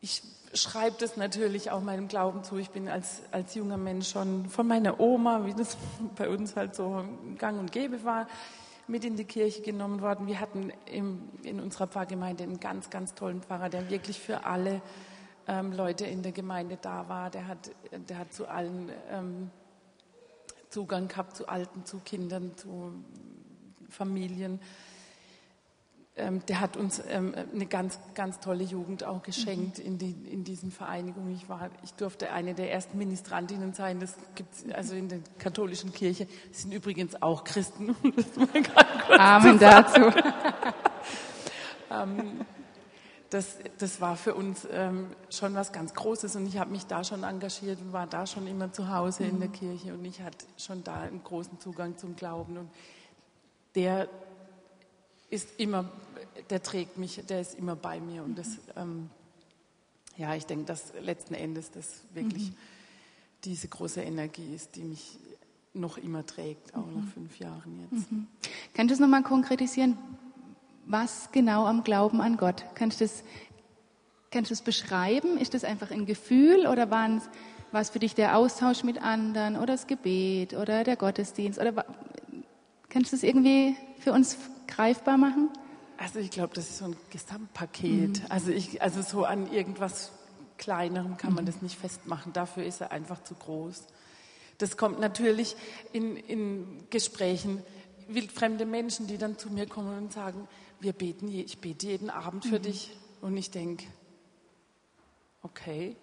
ich 0.00 0.22
schreibe 0.54 0.96
das 0.98 1.16
natürlich 1.16 1.70
auch 1.70 1.82
meinem 1.82 2.08
Glauben 2.08 2.44
zu. 2.44 2.56
Ich 2.56 2.70
bin 2.70 2.88
als, 2.88 3.22
als 3.32 3.54
junger 3.54 3.76
Mensch 3.76 4.08
schon 4.10 4.48
von 4.48 4.66
meiner 4.66 5.00
Oma, 5.00 5.44
wie 5.44 5.54
das 5.54 5.76
bei 6.16 6.28
uns 6.28 6.56
halt 6.56 6.74
so 6.74 7.04
gang 7.38 7.58
und 7.58 7.72
gäbe 7.72 8.04
war, 8.04 8.26
mit 8.86 9.04
in 9.04 9.16
die 9.16 9.24
Kirche 9.24 9.62
genommen 9.62 10.00
worden. 10.00 10.26
Wir 10.26 10.40
hatten 10.40 10.72
im, 10.86 11.28
in 11.42 11.60
unserer 11.60 11.86
Pfarrgemeinde 11.86 12.44
einen 12.44 12.60
ganz, 12.60 12.90
ganz 12.90 13.14
tollen 13.14 13.42
Pfarrer, 13.42 13.68
der 13.68 13.90
wirklich 13.90 14.20
für 14.20 14.44
alle 14.44 14.82
ähm, 15.48 15.72
Leute 15.72 16.06
in 16.06 16.22
der 16.22 16.32
Gemeinde 16.32 16.78
da 16.80 17.08
war. 17.08 17.30
Der 17.30 17.48
hat, 17.48 17.70
der 18.08 18.18
hat 18.18 18.32
zu 18.32 18.46
allen 18.46 18.90
ähm, 19.10 19.50
Zugang 20.70 21.08
gehabt, 21.08 21.36
zu 21.36 21.48
Alten, 21.48 21.84
zu 21.84 21.98
Kindern, 22.00 22.56
zu 22.56 22.92
Familien. 23.88 24.60
Ähm, 26.16 26.46
der 26.46 26.60
hat 26.60 26.76
uns 26.76 27.02
ähm, 27.08 27.34
eine 27.52 27.66
ganz, 27.66 27.98
ganz 28.14 28.38
tolle 28.38 28.62
Jugend 28.62 29.02
auch 29.02 29.22
geschenkt 29.22 29.78
mhm. 29.78 29.84
in, 29.84 29.98
die, 29.98 30.12
in 30.30 30.44
diesen 30.44 30.70
Vereinigungen. 30.70 31.34
Ich, 31.34 31.48
war, 31.48 31.70
ich 31.82 31.92
durfte 31.94 32.30
eine 32.30 32.54
der 32.54 32.72
ersten 32.72 32.96
Ministrantinnen 32.98 33.72
sein. 33.72 33.98
Das 33.98 34.14
gibt 34.36 34.54
also 34.74 34.94
in 34.94 35.08
der 35.08 35.18
katholischen 35.38 35.92
Kirche. 35.92 36.28
Das 36.50 36.62
sind 36.62 36.72
übrigens 36.72 37.20
auch 37.20 37.42
Christen. 37.42 37.96
Amen 39.18 39.58
dazu. 39.58 40.02
ähm, 41.90 42.46
das, 43.30 43.58
das 43.78 44.00
war 44.00 44.16
für 44.16 44.34
uns 44.34 44.68
ähm, 44.70 45.08
schon 45.30 45.56
was 45.56 45.72
ganz 45.72 45.94
Großes 45.94 46.36
und 46.36 46.46
ich 46.46 46.58
habe 46.58 46.70
mich 46.70 46.86
da 46.86 47.02
schon 47.02 47.24
engagiert 47.24 47.80
und 47.80 47.92
war 47.92 48.06
da 48.06 48.28
schon 48.28 48.46
immer 48.46 48.70
zu 48.70 48.88
Hause 48.88 49.24
mhm. 49.24 49.30
in 49.30 49.40
der 49.40 49.48
mhm. 49.48 49.52
Kirche 49.52 49.94
und 49.94 50.04
ich 50.04 50.22
hatte 50.22 50.46
schon 50.56 50.84
da 50.84 51.00
einen 51.00 51.24
großen 51.24 51.58
Zugang 51.58 51.98
zum 51.98 52.14
Glauben 52.14 52.56
und 52.56 52.70
der 53.74 54.08
ist 55.34 55.48
immer, 55.58 55.90
der 56.48 56.62
trägt 56.62 56.96
mich, 56.96 57.20
der 57.28 57.40
ist 57.40 57.54
immer 57.58 57.76
bei 57.76 58.00
mir. 58.00 58.22
Und 58.22 58.38
das, 58.38 58.58
ähm, 58.76 59.10
ja, 60.16 60.34
ich 60.34 60.46
denke, 60.46 60.64
dass 60.64 60.92
letzten 61.02 61.34
Endes 61.34 61.70
das 61.70 62.02
wirklich 62.14 62.50
mhm. 62.50 62.56
diese 63.44 63.68
große 63.68 64.00
Energie 64.00 64.54
ist, 64.54 64.76
die 64.76 64.84
mich 64.84 65.18
noch 65.74 65.98
immer 65.98 66.24
trägt, 66.24 66.74
auch 66.74 66.86
nach 66.86 67.12
fünf 67.12 67.38
Jahren 67.40 67.88
jetzt. 67.90 68.06
Kannst 68.74 68.90
du 68.90 68.94
es 68.94 69.00
nochmal 69.00 69.24
konkretisieren? 69.24 69.98
Was 70.86 71.30
genau 71.32 71.66
am 71.66 71.82
Glauben 71.82 72.20
an 72.20 72.36
Gott? 72.36 72.64
Kannst 72.76 73.00
du 73.00 73.04
das, 73.04 73.24
kannst 74.30 74.50
du 74.50 74.54
das 74.54 74.62
beschreiben? 74.62 75.36
Ist 75.36 75.52
das 75.52 75.64
einfach 75.64 75.90
ein 75.90 76.06
Gefühl 76.06 76.68
oder 76.68 76.90
war 76.90 77.20
es 77.72 77.90
für 77.90 77.98
dich 77.98 78.14
der 78.14 78.36
Austausch 78.36 78.84
mit 78.84 79.02
anderen 79.02 79.56
oder 79.56 79.66
das 79.66 79.88
Gebet 79.88 80.54
oder 80.54 80.84
der 80.84 80.94
Gottesdienst? 80.94 81.58
Oder 81.58 81.84
kannst 82.88 83.10
du 83.10 83.16
das 83.16 83.24
irgendwie 83.24 83.74
für 83.98 84.12
uns 84.12 84.38
greifbar 84.66 85.16
machen? 85.16 85.50
Also 85.96 86.18
ich 86.18 86.30
glaube, 86.30 86.54
das 86.54 86.68
ist 86.68 86.78
so 86.78 86.86
ein 86.86 86.96
Gesamtpaket. 87.10 88.22
Also, 88.28 88.50
ich, 88.50 88.82
also 88.82 89.00
so 89.02 89.24
an 89.24 89.50
irgendwas 89.52 90.12
Kleinerem 90.58 91.16
kann 91.16 91.34
man 91.34 91.46
das 91.46 91.62
nicht 91.62 91.76
festmachen. 91.78 92.32
Dafür 92.32 92.64
ist 92.64 92.80
er 92.80 92.90
einfach 92.92 93.22
zu 93.22 93.34
groß. 93.34 93.84
Das 94.58 94.76
kommt 94.76 95.00
natürlich 95.00 95.56
in, 95.92 96.16
in 96.16 96.84
Gesprächen 96.90 97.62
wildfremde 98.08 98.66
Menschen, 98.66 99.06
die 99.06 99.18
dann 99.18 99.38
zu 99.38 99.50
mir 99.50 99.66
kommen 99.66 99.96
und 99.96 100.12
sagen, 100.12 100.46
wir 100.80 100.92
beten, 100.92 101.28
je- 101.28 101.42
ich 101.42 101.58
bete 101.58 101.86
jeden 101.88 102.10
Abend 102.10 102.44
für 102.44 102.60
dich. 102.60 102.96
Und 103.20 103.36
ich 103.36 103.50
denke, 103.50 103.84
okay, 105.42 105.96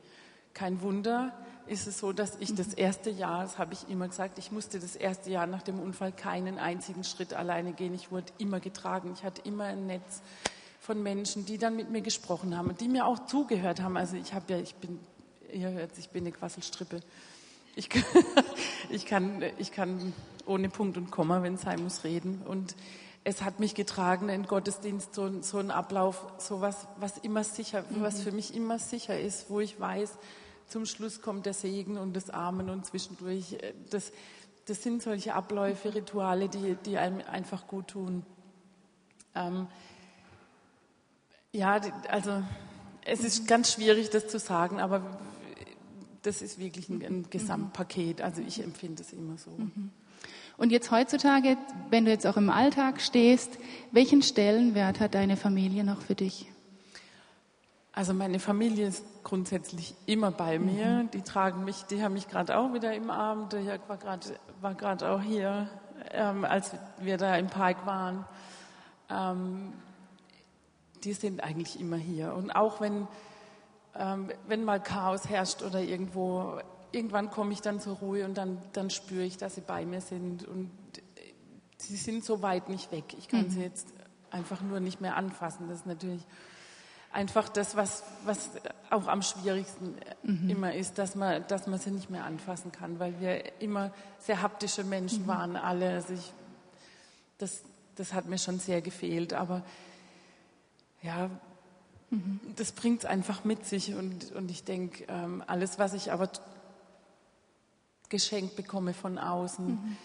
kein 0.54 0.82
Wunder 0.82 1.34
ist 1.68 1.88
es 1.88 2.00
so, 2.00 2.12
dass 2.14 2.36
ich 2.40 2.54
das 2.56 2.74
erste 2.74 3.10
Jahr, 3.10 3.44
das 3.44 3.58
habe 3.58 3.74
ich 3.74 3.88
immer 3.90 4.08
gesagt, 4.08 4.38
ich 4.38 4.52
musste 4.52 4.80
das 4.80 4.96
erste 4.96 5.30
Jahr 5.30 5.48
nach 5.48 5.62
dem 5.62 5.80
Unfall 5.80 6.12
keinen 6.12 6.58
einzigen 6.60 7.04
Schritt 7.04 7.34
alleine 7.34 7.74
gehen. 7.74 7.94
Ich 7.94 8.12
wurde 8.12 8.32
immer 8.38 8.60
getragen. 8.60 9.12
Ich 9.16 9.24
hatte 9.24 9.42
immer 9.44 9.66
ein 9.66 9.88
Netz 9.88 10.22
von 10.80 11.02
Menschen, 11.02 11.46
die 11.46 11.58
dann 11.58 11.76
mit 11.76 11.90
mir 11.92 12.02
gesprochen 12.02 12.58
haben 12.58 12.70
und 12.70 12.82
die 12.82 12.88
mir 12.90 13.06
auch 13.06 13.26
zugehört 13.26 13.82
haben. 13.82 13.98
Also 13.98 14.16
ich 14.18 14.34
habe 14.34 14.54
ja, 14.54 14.60
ich 14.60 14.76
bin, 14.76 15.00
ihr 15.54 15.70
hört, 15.72 15.92
ich 15.98 16.10
bin 16.10 16.24
eine 16.24 16.32
Quasselstrippe. 16.32 17.02
Ich, 17.76 17.90
kann- 17.90 18.04
ich, 18.90 19.06
kann, 19.06 19.44
ich 19.58 19.72
kann 19.72 20.14
ohne 20.46 20.70
Punkt 20.70 20.98
und 20.98 21.12
Komma, 21.12 21.44
wenn 21.44 21.54
es 21.56 21.62
sein 21.62 21.82
muss, 21.84 22.04
reden. 22.04 22.42
Und 22.46 22.76
es 23.24 23.44
hat 23.44 23.60
mich 23.60 23.76
getragen, 23.76 24.30
ein 24.30 24.48
Gottesdienst, 24.48 25.14
so, 25.14 25.26
ein- 25.26 25.44
so 25.44 25.60
ein 25.60 25.70
Ablauf, 25.72 26.26
so 26.40 26.60
was, 26.60 26.88
was 27.00 27.18
immer 27.20 27.44
sicher, 27.44 27.86
was 27.92 28.22
für 28.22 28.32
mich 28.32 28.56
immer 28.56 28.80
sicher 28.80 29.18
ist, 29.20 29.50
wo 29.50 29.60
ich 29.60 29.80
weiß, 29.80 30.18
zum 30.72 30.86
Schluss 30.86 31.22
kommt 31.22 31.46
der 31.46 31.54
Segen 31.54 31.98
und 31.98 32.16
das 32.16 32.30
Amen 32.30 32.70
und 32.70 32.86
zwischendurch. 32.86 33.54
äh, 33.54 33.74
Das, 33.90 34.12
das 34.66 34.82
sind 34.82 35.04
solche 35.04 35.34
Abläufe, 35.34 35.94
Rituale, 35.94 36.48
die, 36.48 36.76
die 36.86 36.98
einem 36.98 37.22
einfach 37.30 37.68
gut 37.68 37.90
tun. 37.90 38.26
Ähm, 39.36 39.68
ja, 41.52 41.82
also 42.10 42.44
es 43.06 43.24
ist 43.24 43.48
ganz 43.48 43.74
schwierig, 43.74 44.10
das 44.10 44.28
zu 44.28 44.40
sagen, 44.40 44.80
aber 44.80 45.20
das 46.22 46.42
ist 46.42 46.60
wirklich 46.60 46.88
ein, 46.90 47.02
ein 47.04 47.30
Gesamtpaket. 47.30 48.22
Also 48.22 48.42
ich 48.42 48.64
empfinde 48.64 49.02
es 49.02 49.12
immer 49.12 49.38
so. 49.38 49.52
Und 50.58 50.72
jetzt 50.72 50.92
heutzutage, 50.92 51.58
wenn 51.90 52.06
du 52.06 52.12
jetzt 52.12 52.28
auch 52.28 52.38
im 52.38 52.50
Alltag 52.50 53.02
stehst, 53.02 53.58
welchen 53.92 54.22
Stellenwert 54.22 55.00
hat 55.00 55.16
deine 55.16 55.36
Familie 55.36 55.84
noch 55.84 56.02
für 56.02 56.16
dich? 56.16 56.51
Also 57.94 58.14
meine 58.14 58.40
Familie 58.40 58.88
ist 58.88 59.04
grundsätzlich 59.24 59.96
immer 60.06 60.32
bei 60.32 60.60
mir. 60.60 61.10
Die 61.14 61.22
tragen 61.22 61.66
mich, 61.66 61.84
die 61.84 62.02
haben 62.02 62.14
mich 62.14 62.30
gerade 62.30 62.58
auch 62.58 62.74
wieder 62.74 62.94
im 62.94 63.10
Arm. 63.10 63.50
Der 63.50 63.62
Jörg 63.62 63.82
war 63.88 63.98
gerade 63.98 64.28
war 64.62 64.76
gerade 64.76 65.10
auch 65.10 65.22
hier, 65.22 65.68
ähm, 66.12 66.46
als 66.46 66.72
wir 67.00 67.18
da 67.18 67.36
im 67.36 67.48
Park 67.48 67.86
waren. 67.86 68.26
Ähm, 69.10 69.74
die 71.04 71.14
sind 71.14 71.44
eigentlich 71.44 71.80
immer 71.80 71.98
hier. 71.98 72.34
Und 72.34 72.52
auch 72.52 72.80
wenn, 72.80 73.08
ähm, 73.96 74.32
wenn 74.48 74.64
mal 74.64 74.82
Chaos 74.82 75.28
herrscht 75.28 75.64
oder 75.64 75.82
irgendwo, 75.82 76.60
irgendwann 76.92 77.30
komme 77.30 77.54
ich 77.54 77.62
dann 77.62 77.80
zur 77.80 77.98
Ruhe 77.98 78.24
und 78.24 78.38
dann, 78.38 78.62
dann 78.74 78.90
spüre 78.90 79.24
ich, 79.24 79.38
dass 79.38 79.56
sie 79.56 79.62
bei 79.62 79.86
mir 79.86 80.02
sind. 80.02 80.48
Und 80.48 80.72
sie 81.78 81.98
sind 81.98 82.24
so 82.24 82.42
weit 82.42 82.70
nicht 82.70 82.92
weg. 82.92 83.16
Ich 83.18 83.28
kann 83.28 83.50
sie 83.50 83.62
jetzt 83.62 83.88
einfach 84.30 84.62
nur 84.62 84.80
nicht 84.80 85.02
mehr 85.02 85.18
anfassen. 85.18 85.68
Das 85.68 85.80
ist 85.80 85.88
natürlich 85.88 86.22
einfach 87.14 87.50
das, 87.50 87.76
was, 87.76 88.04
was 88.26 88.52
auch 88.90 89.08
am 89.08 89.22
schwierigsten 89.22 89.96
immer 90.48 90.74
ist, 90.74 90.98
dass 90.98 91.16
man, 91.16 91.46
dass 91.48 91.68
man 91.68 91.80
sie 91.80 91.92
nicht 91.92 92.10
mehr 92.10 92.26
anfassen 92.26 92.72
kann, 92.72 93.00
weil 93.00 93.20
wir 93.20 93.62
immer 93.62 93.92
sehr 94.20 94.42
haptische 94.42 94.84
Menschen 94.84 95.28
waren, 95.28 95.56
alle. 95.56 95.94
Also 95.94 96.14
ich, 96.14 96.34
das, 97.38 97.64
das 97.96 98.14
hat 98.14 98.28
mir 98.28 98.38
schon 98.38 98.60
sehr 98.60 98.82
gefehlt, 98.82 99.34
aber 99.34 99.64
ja, 101.02 101.30
das 102.56 102.74
bringt 102.74 103.00
es 103.00 103.06
einfach 103.06 103.44
mit 103.44 103.66
sich 103.66 103.94
und, 103.94 104.32
und 104.34 104.52
ich 104.52 104.64
denke, 104.64 105.06
ähm, 105.08 105.44
alles, 105.48 105.80
was 105.80 105.94
ich 105.94 106.12
aber 106.12 106.30
geschenkt 108.10 108.56
bekomme 108.56 108.94
von 108.94 109.18
außen, 109.18 109.98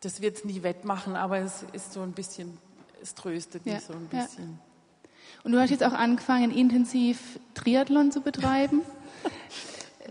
das 0.00 0.20
wird 0.20 0.38
es 0.38 0.44
nie 0.44 0.62
wettmachen, 0.62 1.14
aber 1.14 1.38
es 1.38 1.64
ist 1.72 1.92
so 1.92 2.00
ein 2.00 2.12
bisschen, 2.12 2.58
es 3.02 3.14
tröstet 3.14 3.66
mich 3.66 3.74
Ja, 3.74 3.80
so 3.80 3.92
ein 3.92 4.08
ja. 4.12 4.26
Und 5.44 5.52
du 5.52 5.58
hast 5.60 5.70
jetzt 5.70 5.82
auch 5.84 5.92
angefangen, 5.92 6.50
intensiv 6.50 7.38
Triathlon 7.54 8.12
zu 8.12 8.20
betreiben. 8.20 8.82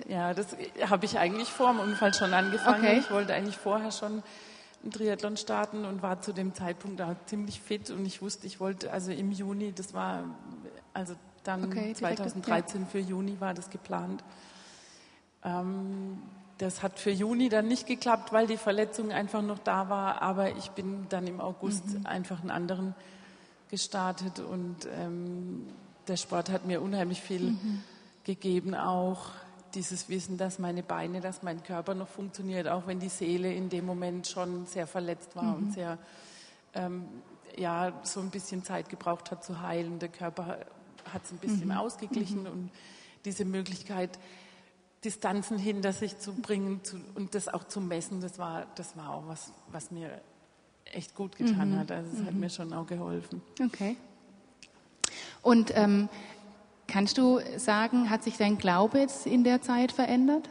Ja, 0.08 0.34
das 0.34 0.56
habe 0.90 1.06
ich 1.06 1.20
eigentlich 1.20 1.50
vor 1.50 1.72
dem 1.72 1.80
Unfall 1.80 2.14
schon 2.14 2.34
angefangen. 2.34 2.80
Okay. 2.84 3.00
Ich 3.00 3.12
wollte 3.12 3.34
eigentlich 3.34 3.58
vorher 3.58 3.92
schon 3.92 4.24
einen 4.84 4.92
Triathlon 4.92 5.36
starten 5.38 5.84
und 5.86 6.02
war 6.02 6.22
zu 6.22 6.32
dem 6.34 6.54
Zeitpunkt 6.54 7.00
da 7.00 7.16
ziemlich 7.26 7.60
fit 7.62 7.90
und 7.92 8.06
ich 8.06 8.22
wusste, 8.22 8.48
ich 8.48 8.60
wollte 8.62 8.92
also 8.92 9.12
im 9.12 9.32
Juni, 9.32 9.74
das 9.74 9.94
war 9.94 10.24
also 10.94 11.14
dann 11.44 11.66
Okay, 11.66 11.94
direkt, 11.94 12.18
2013 12.20 12.88
für 12.88 13.00
Juni 13.00 13.40
war 13.40 13.54
das 13.54 13.70
geplant. 13.70 14.24
Ähm, 15.44 16.22
das 16.58 16.84
hat 16.84 17.00
für 17.00 17.12
Juni 17.12 17.50
dann 17.50 17.68
nicht 17.68 17.88
geklappt, 17.88 18.32
weil 18.32 18.48
die 18.48 18.58
Verletzung 18.58 19.12
einfach 19.12 19.42
noch 19.42 19.60
da 19.60 19.90
war, 19.90 20.22
aber 20.22 20.56
ich 20.56 20.72
bin 20.72 21.08
dann 21.10 21.28
im 21.28 21.42
August 21.42 22.00
Mhm. 22.00 22.06
einfach 22.06 22.42
einen 22.42 22.52
anderen 22.52 22.96
gestartet 23.72 24.40
und 24.40 24.88
ähm, 24.96 25.66
der 26.08 26.18
Sport 26.18 26.50
hat 26.50 26.66
mir 26.66 26.82
unheimlich 26.82 27.22
viel 27.22 27.52
Mhm. 27.52 27.84
gegeben, 28.24 28.76
auch 28.76 29.30
dieses 29.74 30.10
Wissen, 30.10 30.38
dass 30.38 30.60
meine 30.60 30.84
Beine, 30.84 31.22
dass 31.22 31.42
mein 31.44 31.64
Körper 31.64 31.96
noch 31.96 32.10
funktioniert, 32.10 32.68
auch 32.68 32.86
wenn 32.88 33.00
die 33.00 33.10
Seele 33.10 33.54
in 33.54 33.70
dem 33.70 33.86
Moment 33.86 34.28
schon 34.28 34.66
sehr 34.66 34.86
verletzt 34.86 35.36
war 35.36 35.56
und 35.56 35.74
sehr, 35.74 35.98
ähm, 36.74 37.06
ja, 37.58 37.94
so 38.04 38.20
ein 38.20 38.30
bisschen 38.30 38.64
Zeit 38.64 38.90
gebraucht 38.90 39.32
hat 39.32 39.44
zu 39.44 39.62
heilen. 39.62 40.00
Der 40.00 40.10
Körper 40.10 40.60
hat 41.12 41.24
es 41.24 41.32
ein 41.32 41.38
bisschen 41.38 41.72
ausgeglichen 41.72 42.48
und 42.48 42.70
diese 43.26 43.46
Möglichkeit, 43.46 44.20
Distanzen 45.04 45.58
hinter 45.58 45.94
sich 45.94 46.20
zu 46.20 46.34
bringen 46.34 46.84
zu, 46.84 46.98
und 47.16 47.34
das 47.34 47.48
auch 47.48 47.64
zu 47.64 47.82
messen, 47.82 48.22
das 48.22 48.38
war, 48.38 48.68
das 48.76 48.96
war 48.98 49.16
auch 49.16 49.28
was, 49.28 49.52
was 49.72 49.90
mir 49.92 50.22
echt 50.86 51.16
gut 51.16 51.36
getan 51.38 51.78
hat. 51.78 51.92
Also 51.92 52.10
es 52.18 52.26
hat 52.26 52.34
mir 52.34 52.50
schon 52.50 52.74
auch 52.74 52.88
geholfen. 52.88 53.42
Okay. 53.64 53.96
Und 55.42 55.72
ähm, 55.76 56.10
kannst 56.88 57.18
du 57.18 57.40
sagen, 57.58 58.10
hat 58.10 58.24
sich 58.24 58.38
dein 58.38 58.58
Glaube 58.58 59.00
jetzt 59.00 59.26
in 59.26 59.44
der 59.44 59.62
Zeit 59.62 59.92
verändert? 59.92 60.50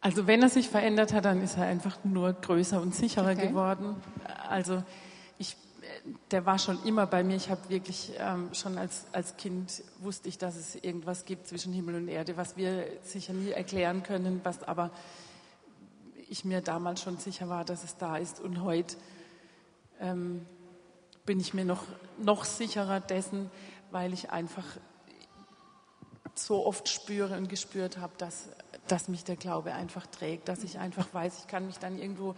Also 0.00 0.26
wenn 0.26 0.42
er 0.42 0.48
sich 0.48 0.68
verändert 0.68 1.12
hat, 1.12 1.26
dann 1.26 1.42
ist 1.42 1.58
er 1.58 1.64
einfach 1.64 1.98
nur 2.04 2.32
größer 2.32 2.80
und 2.80 2.94
sicherer 2.94 3.32
Okay. 3.32 3.48
geworden. 3.48 3.96
Also 4.48 4.82
ich, 5.38 5.56
der 6.30 6.46
war 6.46 6.58
schon 6.58 6.82
immer 6.84 7.06
bei 7.06 7.22
mir. 7.22 7.36
Ich 7.36 7.50
habe 7.50 7.68
wirklich 7.68 8.12
ähm, 8.18 8.48
schon 8.54 8.78
als, 8.78 9.04
als 9.12 9.36
Kind 9.36 9.82
wusste 9.98 10.28
ich, 10.30 10.38
dass 10.38 10.56
es 10.56 10.74
irgendwas 10.76 11.26
gibt 11.26 11.48
zwischen 11.48 11.74
Himmel 11.74 11.96
und 11.96 12.08
Erde, 12.08 12.38
was 12.38 12.56
wir 12.56 12.86
sicher 13.02 13.34
nie 13.34 13.50
erklären 13.50 14.02
können, 14.02 14.40
was 14.42 14.62
aber 14.62 14.90
ich 16.30 16.44
mir 16.44 16.60
damals 16.62 17.02
schon 17.02 17.18
sicher 17.18 17.48
war, 17.48 17.64
dass 17.64 17.84
es 17.84 17.96
da 17.96 18.16
ist. 18.16 18.40
Und 18.40 18.62
heute 18.62 18.96
ähm, 20.00 20.46
bin 21.26 21.40
ich 21.40 21.52
mir 21.52 21.64
noch, 21.64 21.82
noch 22.18 22.44
sicherer 22.44 23.00
dessen, 23.00 23.50
weil 23.90 24.12
ich 24.12 24.30
einfach 24.30 24.64
so 26.34 26.64
oft 26.64 26.88
spüre 26.88 27.36
und 27.36 27.48
gespürt 27.48 27.98
habe, 27.98 28.12
dass, 28.16 28.48
dass 28.86 29.08
mich 29.08 29.24
der 29.24 29.36
Glaube 29.36 29.74
einfach 29.74 30.06
trägt, 30.06 30.48
dass 30.48 30.62
ich 30.62 30.78
einfach 30.78 31.12
weiß, 31.12 31.40
ich 31.40 31.46
kann 31.48 31.66
mich 31.66 31.78
dann 31.78 31.98
irgendwo 31.98 32.36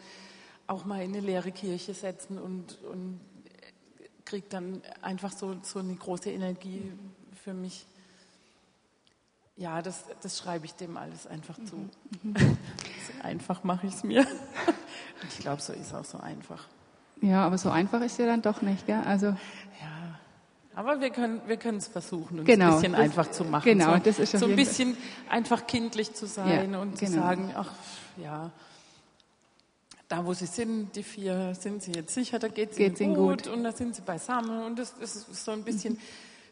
auch 0.66 0.86
mal 0.86 1.02
in 1.02 1.10
eine 1.10 1.20
leere 1.20 1.52
Kirche 1.52 1.92
setzen 1.92 2.38
und, 2.38 2.82
und 2.84 3.20
kriege 4.24 4.46
dann 4.48 4.80
einfach 5.02 5.32
so, 5.32 5.56
so 5.62 5.80
eine 5.80 5.94
große 5.94 6.30
Energie 6.30 6.92
für 7.44 7.52
mich. 7.52 7.86
Ja, 9.56 9.82
das, 9.82 10.04
das 10.22 10.38
schreibe 10.38 10.64
ich 10.64 10.72
dem 10.74 10.96
alles 10.96 11.26
einfach 11.26 11.58
zu. 11.64 11.90
So 13.06 13.12
einfach 13.22 13.64
mache 13.64 13.86
ich 13.86 13.94
es 13.94 14.04
mir. 14.04 14.26
Ich 15.28 15.38
glaube, 15.38 15.60
so 15.62 15.72
ist 15.72 15.86
es 15.88 15.94
auch 15.94 16.04
so 16.04 16.18
einfach. 16.18 16.64
Ja, 17.20 17.46
aber 17.46 17.56
so 17.58 17.70
einfach 17.70 18.00
ist 18.02 18.18
ja 18.18 18.26
dann 18.26 18.42
doch 18.42 18.62
nicht, 18.62 18.86
gell? 18.86 19.00
Also 19.06 19.26
Ja, 19.26 20.18
aber 20.74 21.00
wir 21.00 21.10
können 21.10 21.40
wir 21.46 21.56
können 21.56 21.78
es 21.78 21.86
versuchen, 21.86 22.38
uns 22.40 22.46
Genau, 22.46 22.64
ein 22.66 22.74
bisschen 22.76 22.92
das- 22.92 23.00
einfach 23.00 23.30
zu 23.30 23.44
machen. 23.44 23.64
genau, 23.64 23.94
so, 23.94 23.98
das 24.02 24.18
ist 24.18 24.36
so 24.38 24.46
ein 24.46 24.56
bisschen 24.56 24.96
einfach 25.28 25.66
kindlich 25.66 26.14
zu 26.14 26.26
sein 26.26 26.72
Ja, 26.72 26.78
und 26.80 26.98
zu 26.98 27.04
genau. 27.04 27.16
sagen, 27.22 27.52
ach 27.56 27.70
ja, 28.16 28.50
da 30.08 30.24
wo 30.26 30.34
sie 30.34 30.46
sind, 30.46 30.94
die 30.96 31.02
vier, 31.02 31.54
sind 31.54 31.82
sie 31.82 31.92
jetzt 31.92 32.12
sicher, 32.14 32.38
da 32.38 32.48
geht 32.48 32.72
es 32.72 32.76
Geht's 32.76 33.00
ihnen 33.00 33.12
ihnen 33.14 33.22
gut, 33.28 33.46
und 33.46 33.64
da 33.64 33.72
sind 33.72 33.94
sie 33.94 34.02
beisammen 34.02 34.64
und 34.64 34.78
das, 34.78 34.94
das 34.98 35.16
ist 35.16 35.44
so 35.44 35.52
ein 35.52 35.62
bisschen, 35.64 35.98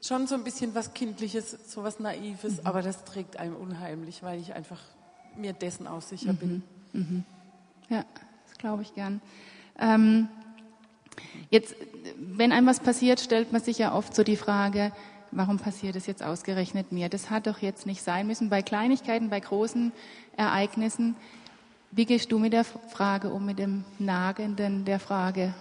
schon 0.02 0.26
so 0.26 0.34
ein 0.36 0.44
bisschen 0.44 0.74
was 0.74 0.94
Kindliches, 0.94 1.56
so 1.66 1.82
was 1.82 1.98
Naives, 2.00 2.54
Mhm. 2.62 2.66
aber 2.66 2.80
das 2.82 3.04
trägt 3.04 3.38
einem 3.38 3.56
unheimlich, 3.56 4.22
weil 4.22 4.40
ich 4.40 4.54
einfach 4.54 4.78
mir 5.36 5.52
dessen 5.52 5.86
auch 5.86 6.02
sicher 6.02 6.32
bin. 6.32 6.62
Ja, 7.88 8.04
das 8.48 8.58
glaube 8.58 8.82
ich 8.82 8.94
gern. 8.94 9.20
Ähm, 9.78 10.28
jetzt, 11.50 11.74
wenn 12.16 12.52
einem 12.52 12.66
was 12.66 12.80
passiert, 12.80 13.20
stellt 13.20 13.52
man 13.52 13.62
sich 13.62 13.78
ja 13.78 13.94
oft 13.94 14.14
so 14.14 14.22
die 14.22 14.36
Frage, 14.36 14.92
warum 15.32 15.58
passiert 15.58 15.96
es 15.96 16.06
jetzt 16.06 16.22
ausgerechnet 16.22 16.92
mir? 16.92 17.08
Das 17.08 17.30
hat 17.30 17.46
doch 17.46 17.58
jetzt 17.58 17.86
nicht 17.86 18.02
sein 18.02 18.26
müssen. 18.26 18.50
Bei 18.50 18.62
Kleinigkeiten, 18.62 19.30
bei 19.30 19.40
großen 19.40 19.92
Ereignissen. 20.36 21.16
Wie 21.90 22.06
gehst 22.06 22.30
du 22.30 22.38
mit 22.38 22.52
der 22.52 22.64
Frage 22.64 23.30
um, 23.30 23.44
mit 23.44 23.58
dem 23.58 23.84
Nagenden 23.98 24.84
der 24.84 25.00
Frage? 25.00 25.54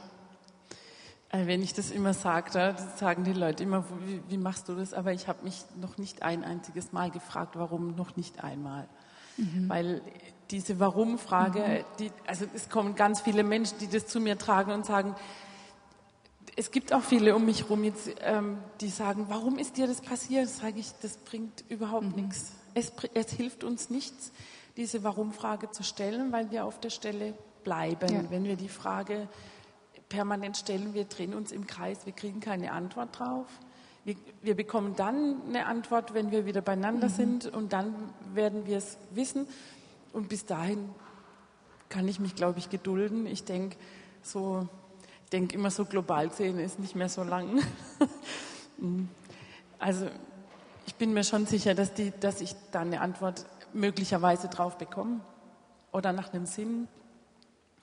Äh, 1.29 1.47
wenn 1.47 1.61
ich 1.61 1.73
das 1.73 1.91
immer 1.91 2.13
sage, 2.13 2.51
da 2.51 2.77
sagen 2.97 3.23
die 3.23 3.33
Leute 3.33 3.63
immer, 3.63 3.83
wie, 4.05 4.21
wie 4.29 4.37
machst 4.37 4.69
du 4.69 4.75
das? 4.75 4.93
Aber 4.93 5.13
ich 5.13 5.27
habe 5.27 5.43
mich 5.43 5.63
noch 5.79 5.97
nicht 5.97 6.23
ein 6.23 6.43
einziges 6.43 6.91
Mal 6.91 7.11
gefragt, 7.11 7.55
warum 7.55 7.95
noch 7.95 8.15
nicht 8.15 8.43
einmal. 8.43 8.87
Mhm. 9.39 9.69
Weil 9.69 10.01
diese 10.51 10.79
Warum-Frage, 10.79 11.59
mhm. 11.59 11.85
die, 11.99 12.11
also 12.27 12.45
es 12.53 12.69
kommen 12.69 12.95
ganz 12.95 13.21
viele 13.21 13.43
Menschen, 13.43 13.77
die 13.79 13.87
das 13.87 14.07
zu 14.07 14.19
mir 14.19 14.37
tragen 14.37 14.71
und 14.71 14.85
sagen, 14.85 15.15
es 16.55 16.71
gibt 16.71 16.93
auch 16.93 17.03
viele 17.03 17.35
um 17.35 17.45
mich 17.45 17.63
herum, 17.63 17.83
jetzt, 17.83 18.09
ähm, 18.21 18.57
die 18.81 18.89
sagen, 18.89 19.27
warum 19.29 19.57
ist 19.57 19.77
dir 19.77 19.87
das 19.87 20.01
passiert? 20.01 20.49
Sage 20.49 20.79
ich, 20.79 20.91
das 21.01 21.17
bringt 21.17 21.63
überhaupt 21.69 22.15
mhm. 22.17 22.23
nichts. 22.23 22.53
Es, 22.73 22.91
es, 23.13 23.31
hilft 23.31 23.63
uns 23.63 23.89
nichts, 23.89 24.31
diese 24.75 25.03
Warum-Frage 25.03 25.71
zu 25.71 25.83
stellen, 25.83 26.31
weil 26.31 26.51
wir 26.51 26.65
auf 26.65 26.79
der 26.79 26.89
Stelle 26.89 27.33
bleiben. 27.63 28.13
Ja. 28.13 28.29
Wenn 28.29 28.43
wir 28.43 28.55
die 28.55 28.69
Frage 28.69 29.27
permanent 30.09 30.57
stellen, 30.57 30.93
wir 30.93 31.05
drehen 31.05 31.33
uns 31.33 31.51
im 31.51 31.67
Kreis, 31.67 32.05
wir 32.05 32.13
kriegen 32.13 32.39
keine 32.39 32.71
Antwort 32.71 33.17
drauf. 33.17 33.47
Wir, 34.05 34.15
wir 34.41 34.55
bekommen 34.55 34.95
dann 34.95 35.41
eine 35.47 35.65
Antwort, 35.65 36.13
wenn 36.13 36.31
wir 36.31 36.45
wieder 36.45 36.61
beieinander 36.61 37.09
mhm. 37.09 37.13
sind 37.13 37.45
und 37.47 37.73
dann 37.73 37.93
werden 38.33 38.65
wir 38.65 38.77
es 38.77 38.97
wissen. 39.11 39.47
Und 40.13 40.29
bis 40.29 40.45
dahin 40.45 40.89
kann 41.89 42.07
ich 42.07 42.19
mich, 42.19 42.35
glaube 42.35 42.59
ich, 42.59 42.69
gedulden. 42.69 43.25
Ich 43.25 43.43
denke, 43.43 43.75
so, 44.21 44.67
ich 45.25 45.29
denke 45.31 45.55
immer 45.55 45.71
so 45.71 45.85
global 45.85 46.31
sehen 46.31 46.59
ist 46.59 46.79
nicht 46.79 46.95
mehr 46.95 47.09
so 47.09 47.23
lang. 47.23 47.61
also 49.79 50.07
ich 50.85 50.95
bin 50.95 51.13
mir 51.13 51.23
schon 51.23 51.45
sicher, 51.45 51.75
dass, 51.75 51.93
die, 51.93 52.11
dass 52.19 52.41
ich 52.41 52.55
da 52.71 52.81
eine 52.81 53.01
Antwort 53.01 53.45
möglicherweise 53.73 54.47
drauf 54.47 54.77
bekomme 54.77 55.19
oder 55.91 56.13
nach 56.13 56.33
einem 56.33 56.45
Sinn. 56.45 56.87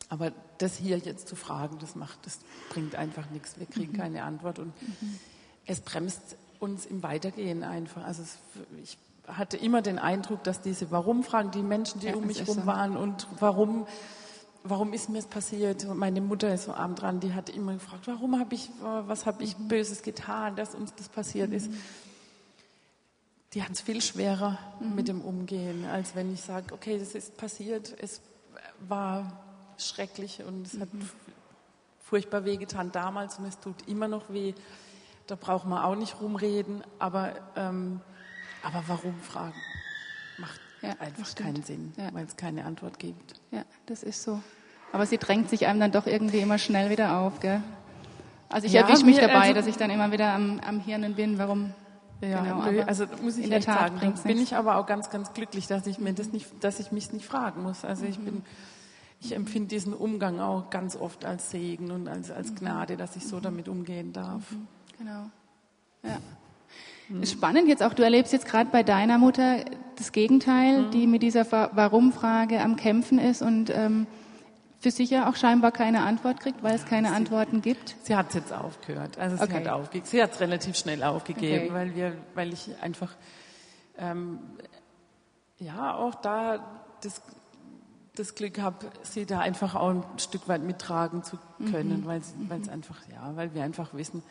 Aber 0.09 0.33
das 0.59 0.77
hier 0.77 0.99
jetzt 0.99 1.29
zu 1.29 1.37
fragen, 1.37 1.79
das 1.81 1.97
macht, 1.97 2.25
das 2.27 2.39
bringt 2.71 2.95
einfach 2.95 3.29
nichts. 3.31 3.59
Wir 3.59 3.67
kriegen 3.67 3.93
mhm. 3.93 3.97
keine 3.97 4.23
Antwort 4.23 4.59
und 4.59 4.81
mhm. 4.83 5.19
Es 5.67 5.81
bremst 5.81 6.37
uns 6.59 6.87
im 6.87 7.03
Weitergehen 7.03 7.63
einfach. 7.63 8.05
Also 8.05 8.23
es, 8.23 8.39
ich 8.83 8.99
hatte 9.27 9.57
immer 9.57 9.83
den 9.83 9.99
Eindruck, 9.99 10.45
dass 10.45 10.61
diese 10.61 10.91
Warum-Fragen, 10.91 11.51
die 11.51 11.63
Menschen, 11.63 12.01
die 12.01 12.07
ja, 12.07 12.15
um 12.15 12.27
mich 12.27 12.41
herum 12.41 12.61
so. 12.61 12.67
waren 12.67 12.97
und 12.97 13.27
warum, 13.41 13.87
warum 14.63 14.93
ist 14.93 15.09
mir 15.09 15.19
es 15.19 15.27
passiert? 15.27 15.87
Meine 15.95 16.21
Mutter 16.21 16.53
ist 16.55 16.65
so 16.65 16.73
arm 16.73 16.95
dran, 16.95 17.21
die 17.21 17.35
hat 17.35 17.51
immer 17.51 17.75
gefragt, 17.75 18.07
warum 18.07 18.39
habe 18.39 18.55
ich, 18.55 18.71
was 18.81 19.27
habe 19.27 19.43
ich 19.43 19.59
mhm. 19.59 19.69
Böses 19.69 20.03
getan, 20.03 20.57
dass 20.57 20.75
uns 20.75 20.95
das 20.95 21.09
passiert 21.09 21.53
ist. 21.53 21.71
Mhm. 21.71 21.81
Die 23.53 23.63
haben 23.63 23.73
es 23.73 23.81
viel 23.81 24.03
schwerer 24.03 24.59
mhm. 24.81 24.95
mit 24.95 25.09
dem 25.09 25.21
Umgehen, 25.21 25.85
als 25.87 26.15
wenn 26.15 26.33
ich 26.33 26.43
sage, 26.43 26.73
okay, 26.73 26.99
das 26.99 27.15
ist 27.15 27.37
passiert, 27.37 27.95
es 28.01 28.21
war 28.89 29.41
schrecklich 29.79 30.43
und 30.47 30.67
es 30.67 30.79
hat 30.79 30.93
mhm. 30.93 31.09
furchtbar 32.01 32.45
wehgetan 32.45 32.93
damals 32.93 33.39
und 33.39 33.47
es 33.47 33.59
tut 33.59 33.89
immer 33.89 34.09
noch 34.09 34.31
weh. 34.31 34.55
Da 35.27 35.35
braucht 35.35 35.67
man 35.67 35.83
auch 35.83 35.97
nicht 35.97 36.21
rumreden, 36.21 36.83
aber, 36.99 37.35
ähm, 37.57 38.01
aber 38.63 38.85
warum 38.87 39.15
fragen? 39.21 39.55
Macht 40.39 40.61
ja, 40.83 40.91
einfach 41.01 41.35
keinen 41.35 41.63
Sinn, 41.63 41.93
ja. 41.97 42.13
weil 42.13 42.27
es 42.27 42.37
keine 42.37 42.65
Antwort 42.65 42.99
gibt. 42.99 43.35
Ja, 43.51 43.65
das 43.87 44.03
ist 44.03 44.23
so. 44.23 44.41
Aber 44.93 45.07
sie 45.07 45.19
drängt 45.19 45.51
sich 45.51 45.67
einem 45.67 45.81
dann 45.81 45.93
doch 45.93 46.07
irgendwie 46.07 46.39
immer 46.39 46.59
schnell 46.59 46.91
wieder 46.91 47.19
auf, 47.19 47.41
gell? 47.41 47.63
Also 48.49 48.67
ich 48.67 48.73
ja, 48.73 48.83
erwische 48.83 49.05
mich 49.05 49.19
dabei, 49.19 49.41
also, 49.41 49.55
dass 49.55 49.67
ich 49.67 49.77
dann 49.77 49.91
immer 49.91 50.13
wieder 50.13 50.33
am, 50.33 50.61
am 50.61 50.79
Hirnen 50.81 51.15
bin, 51.15 51.39
warum 51.39 51.75
ja, 52.21 52.43
genau, 52.43 52.83
also 52.87 53.05
muss 53.21 53.37
ich 53.37 53.45
in 53.45 53.51
der 53.51 53.61
Tat 53.61 54.01
sagen, 54.01 54.15
bin 54.25 54.41
ich 54.41 54.55
aber 54.55 54.77
auch 54.77 54.87
ganz, 54.87 55.11
ganz 55.11 55.35
glücklich, 55.35 55.67
dass 55.67 55.87
ich 55.87 55.99
mir 55.99 56.15
das 56.15 56.33
nicht, 56.33 56.47
dass 56.61 56.81
ich 56.81 56.91
mich 56.91 57.13
nicht 57.13 57.27
fragen 57.27 57.63
muss. 57.63 57.85
Also 57.85 58.07
ich 58.07 58.19
mhm. 58.19 58.25
bin 58.25 58.43
ich 59.21 59.35
empfinde 59.35 59.69
diesen 59.69 59.93
Umgang 59.93 60.41
auch 60.41 60.71
ganz 60.71 60.97
oft 60.97 61.25
als 61.25 61.51
Segen 61.51 61.91
und 61.91 62.09
als, 62.09 62.31
als 62.31 62.51
mhm. 62.53 62.57
Gnade, 62.57 62.97
dass 62.97 63.17
ich 63.17 63.27
so 63.27 63.41
damit 63.41 63.69
umgehen 63.69 64.13
darf. 64.13 64.51
Mhm. 64.51 64.69
Genau. 64.99 65.31
Ja. 66.03 66.19
Mhm. 67.09 67.25
Spannend 67.25 67.69
jetzt 67.69 67.83
auch, 67.83 67.95
du 67.95 68.03
erlebst 68.03 68.33
jetzt 68.33 68.47
gerade 68.47 68.71
bei 68.71 68.83
deiner 68.83 69.19
Mutter 69.19 69.65
das 69.97 70.13
Gegenteil, 70.13 70.83
mhm. 70.83 70.91
die 70.91 71.07
mit 71.07 71.23
dieser 71.23 71.51
Warum-Frage 71.51 72.61
am 72.61 72.77
Kämpfen 72.77 73.19
ist 73.19 73.43
und 73.43 73.71
ähm, 73.71 74.07
für 74.81 74.91
sich 74.91 75.11
ja 75.11 75.29
auch 75.29 75.37
scheinbar 75.37 75.73
keine 75.73 76.03
Antwort 76.03 76.41
kriegt, 76.41 76.63
weil 76.63 76.75
es 76.75 76.85
keine 76.85 77.09
sie, 77.09 77.15
Antworten 77.15 77.63
gibt. 77.63 77.97
Sie 78.03 78.17
hat 78.17 78.29
es 78.29 78.35
jetzt 78.35 78.53
aufgehört. 78.53 79.19
Also 79.19 79.37
sie 79.37 79.43
okay. 79.43 79.55
hat 79.55 79.69
aufgegeben. 79.69 80.07
Sie 80.07 80.23
hat 80.23 80.33
es 80.33 80.41
relativ 80.41 80.77
schnell 80.77 81.03
aufgegeben, 81.03 81.67
okay. 81.67 81.75
weil 81.75 81.95
wir, 81.95 82.17
weil 82.35 82.53
ich 82.53 82.71
einfach 82.83 83.15
ähm, 83.99 84.39
ja 85.59 85.95
auch 85.95 86.15
da 86.17 86.83
das 87.03 87.23
das 88.19 88.35
Glück 88.35 88.59
habe, 88.61 88.87
sie 89.03 89.27
da 89.27 89.41
einfach 89.41 89.75
auch 89.75 89.91
ein 89.91 90.05
Stück 90.17 90.49
weit 90.49 90.63
mittragen 90.63 91.23
zu 91.23 91.39
können, 91.71 92.01
mhm. 92.01 92.07
weil 92.07 92.21
es 92.21 92.35
mhm. 92.35 92.71
einfach, 92.71 92.97
ja, 93.13 93.33
weil 93.35 93.55
wir 93.55 93.63
einfach 93.63 93.93
wissen, 93.95 94.23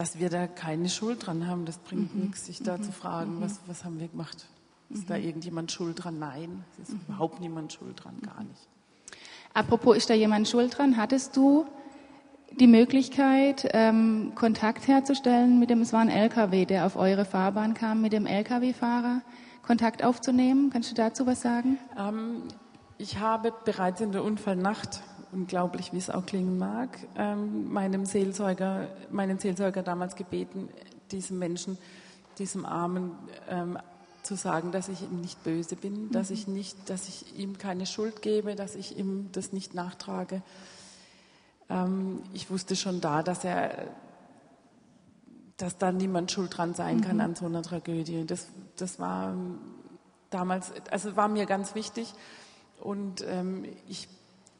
dass 0.00 0.18
wir 0.18 0.30
da 0.30 0.46
keine 0.46 0.88
Schuld 0.88 1.26
dran 1.26 1.46
haben. 1.46 1.66
Das 1.66 1.76
bringt 1.76 2.14
mhm. 2.14 2.22
nichts, 2.22 2.46
sich 2.46 2.62
da 2.62 2.78
mhm. 2.78 2.84
zu 2.84 2.90
fragen, 2.90 3.36
mhm. 3.36 3.42
was, 3.42 3.60
was 3.66 3.84
haben 3.84 4.00
wir 4.00 4.08
gemacht? 4.08 4.46
Ist 4.88 5.10
da 5.10 5.18
mhm. 5.18 5.24
irgendjemand 5.24 5.72
schuld 5.72 6.02
dran? 6.02 6.18
Nein, 6.18 6.64
es 6.72 6.88
ist 6.88 6.96
überhaupt 7.06 7.38
niemand 7.38 7.74
schuld 7.74 8.02
dran, 8.02 8.14
gar 8.22 8.42
nicht. 8.42 8.66
Apropos, 9.52 9.98
ist 9.98 10.08
da 10.08 10.14
jemand 10.14 10.48
schuld 10.48 10.78
dran? 10.78 10.96
Hattest 10.96 11.36
du 11.36 11.66
die 12.58 12.66
Möglichkeit, 12.66 13.68
ähm, 13.74 14.32
Kontakt 14.34 14.88
herzustellen 14.88 15.58
mit 15.58 15.68
dem, 15.68 15.82
es 15.82 15.92
war 15.92 16.00
ein 16.00 16.08
LKW, 16.08 16.64
der 16.64 16.86
auf 16.86 16.96
eure 16.96 17.26
Fahrbahn 17.26 17.74
kam, 17.74 18.00
mit 18.00 18.14
dem 18.14 18.24
LKW-Fahrer 18.24 19.20
Kontakt 19.60 20.02
aufzunehmen? 20.02 20.70
Kannst 20.70 20.90
du 20.90 20.94
dazu 20.94 21.26
was 21.26 21.42
sagen? 21.42 21.78
Ähm, 21.98 22.44
ich 22.96 23.18
habe 23.18 23.52
bereits 23.66 24.00
in 24.00 24.12
der 24.12 24.24
Unfallnacht, 24.24 25.02
unglaublich 25.32 25.92
wie 25.92 25.98
es 25.98 26.10
auch 26.10 26.26
klingen 26.26 26.58
mag, 26.58 26.98
ähm, 27.16 27.72
meinem 27.72 28.04
Seelsorger, 28.04 28.88
meinen 29.10 29.38
Seelsorger 29.38 29.82
damals 29.82 30.16
gebeten, 30.16 30.68
diesem 31.10 31.38
Menschen, 31.38 31.78
diesem 32.38 32.64
Armen, 32.64 33.12
ähm, 33.48 33.78
zu 34.22 34.34
sagen, 34.36 34.70
dass 34.72 34.88
ich 34.88 35.02
ihm 35.02 35.20
nicht 35.20 35.42
böse 35.44 35.76
bin, 35.76 36.06
mhm. 36.06 36.12
dass 36.12 36.30
ich 36.30 36.46
nicht, 36.46 36.90
dass 36.90 37.08
ich 37.08 37.38
ihm 37.38 37.58
keine 37.58 37.86
Schuld 37.86 38.22
gebe, 38.22 38.54
dass 38.54 38.74
ich 38.74 38.98
ihm 38.98 39.30
das 39.32 39.52
nicht 39.52 39.74
nachtrage. 39.74 40.42
Ähm, 41.68 42.22
ich 42.34 42.50
wusste 42.50 42.76
schon 42.76 43.00
da, 43.00 43.22
dass 43.22 43.44
er, 43.44 43.88
dass 45.56 45.78
da 45.78 45.92
niemand 45.92 46.30
schuld 46.30 46.56
dran 46.56 46.74
sein 46.74 47.00
kann 47.00 47.16
mhm. 47.16 47.22
an 47.22 47.34
so 47.34 47.46
einer 47.46 47.62
Tragödie. 47.62 48.26
Das, 48.26 48.48
das 48.76 48.98
war 48.98 49.34
damals, 50.30 50.72
also 50.90 51.16
war 51.16 51.28
mir 51.28 51.46
ganz 51.46 51.74
wichtig. 51.74 52.12
Und 52.78 53.24
ähm, 53.26 53.64
ich 53.88 54.08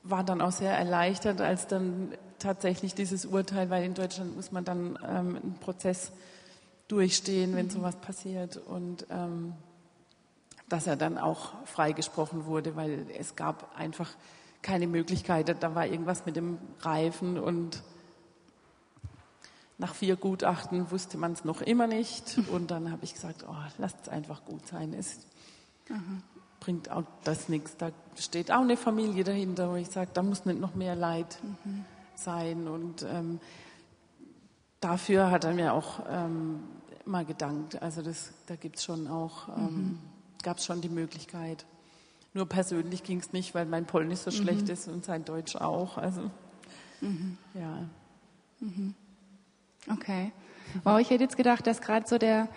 war 0.03 0.25
dann 0.25 0.41
auch 0.41 0.53
sehr 0.53 0.77
erleichtert, 0.77 1.41
als 1.41 1.67
dann 1.67 2.13
tatsächlich 2.39 2.95
dieses 2.95 3.27
Urteil, 3.27 3.71
weil 3.71 3.85
in 3.85 3.95
Deutschland 3.95 4.35
muss 4.35 4.53
man 4.53 4.65
dann 4.65 4.99
ähm, 5.07 5.37
einen 5.37 5.57
Prozess 5.61 6.13
durchstehen, 6.89 7.55
wenn 7.55 7.67
mhm. 7.67 7.71
sowas 7.71 7.97
passiert. 7.97 8.57
Und 8.57 9.07
ähm, 9.11 9.55
dass 10.69 10.87
er 10.87 10.97
dann 10.97 11.19
auch 11.19 11.53
freigesprochen 11.67 12.47
wurde, 12.47 12.77
weil 12.77 13.07
es 13.19 13.37
gab 13.37 13.77
einfach 13.77 14.09
keine 14.63 14.87
Möglichkeit. 14.87 15.55
Da 15.61 15.75
war 15.75 15.87
irgendwas 15.87 16.27
mit 16.27 16.37
dem 16.37 16.59
Reifen 16.81 17.39
und 17.39 17.83
nach 19.79 19.95
vier 19.95 20.17
Gutachten 20.17 20.91
wusste 20.91 21.17
man 21.17 21.33
es 21.33 21.45
noch 21.45 21.63
immer 21.63 21.87
nicht. 21.87 22.39
Und 22.53 22.71
dann 22.71 22.93
habe 22.93 23.03
ich 23.03 23.15
gesagt, 23.15 23.47
oh, 23.49 23.55
lasst 23.79 23.97
es 24.03 24.09
einfach 24.11 24.45
gut 24.45 24.67
sein. 24.67 24.93
Es, 24.93 25.21
bringt 26.61 26.91
auch 26.91 27.05
das 27.25 27.49
nichts. 27.49 27.77
Da 27.77 27.91
steht 28.17 28.53
auch 28.53 28.61
eine 28.61 28.77
Familie 28.77 29.25
dahinter, 29.25 29.71
wo 29.71 29.77
ich 29.77 29.89
sage, 29.89 30.11
da 30.13 30.23
muss 30.23 30.45
nicht 30.45 30.61
noch 30.61 30.75
mehr 30.75 30.95
Leid 30.95 31.39
mhm. 31.43 31.85
sein. 32.15 32.69
Und 32.69 33.03
ähm, 33.03 33.41
dafür 34.81 35.31
hat 35.31 35.45
er 35.45 35.55
mir 35.55 35.73
auch 35.73 36.01
ähm, 36.09 36.61
mal 37.07 37.25
gedankt. 37.25 37.81
Also 37.83 38.03
das, 38.03 38.33
da 38.47 38.57
gibt 38.57 38.77
es 38.77 38.85
schon 38.85 39.09
auch, 39.09 39.49
ähm, 39.49 39.65
mhm. 39.65 39.99
gab 40.43 40.59
es 40.59 40.67
schon 40.67 40.81
die 40.81 40.91
Möglichkeit. 40.91 41.65
Nur 42.33 42.47
persönlich 42.47 43.03
ging 43.03 43.19
es 43.19 43.33
nicht, 43.33 43.55
weil 43.55 43.67
mein 43.67 43.87
Polnisch 43.87 44.21
so 44.21 44.31
mhm. 44.31 44.35
schlecht 44.35 44.69
ist 44.69 44.87
und 44.87 45.05
sein 45.05 45.25
Deutsch 45.25 45.57
auch. 45.57 45.99
Also 45.99 46.31
mhm. 47.01 47.39
ja. 47.55 47.89
Mhm. 48.61 48.95
Okay. 49.91 50.33
Wow, 50.85 51.01
ich 51.01 51.11
hätte 51.11 51.25
jetzt 51.25 51.37
gedacht, 51.37 51.67
dass 51.67 51.81
gerade 51.81 52.07
so 52.07 52.19
der 52.19 52.49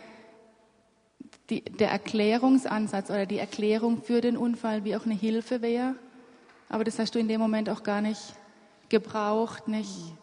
die, 1.49 1.61
der 1.61 1.91
Erklärungsansatz 1.91 3.09
oder 3.09 3.25
die 3.25 3.37
Erklärung 3.37 4.01
für 4.01 4.21
den 4.21 4.37
Unfall 4.37 4.83
wie 4.83 4.95
auch 4.95 5.05
eine 5.05 5.15
Hilfe 5.15 5.61
wäre. 5.61 5.95
Aber 6.69 6.83
das 6.83 6.99
hast 6.99 7.15
du 7.15 7.19
in 7.19 7.27
dem 7.27 7.39
Moment 7.39 7.69
auch 7.69 7.83
gar 7.83 8.01
nicht 8.01 8.21
gebraucht, 8.89 9.67
nicht. 9.67 10.13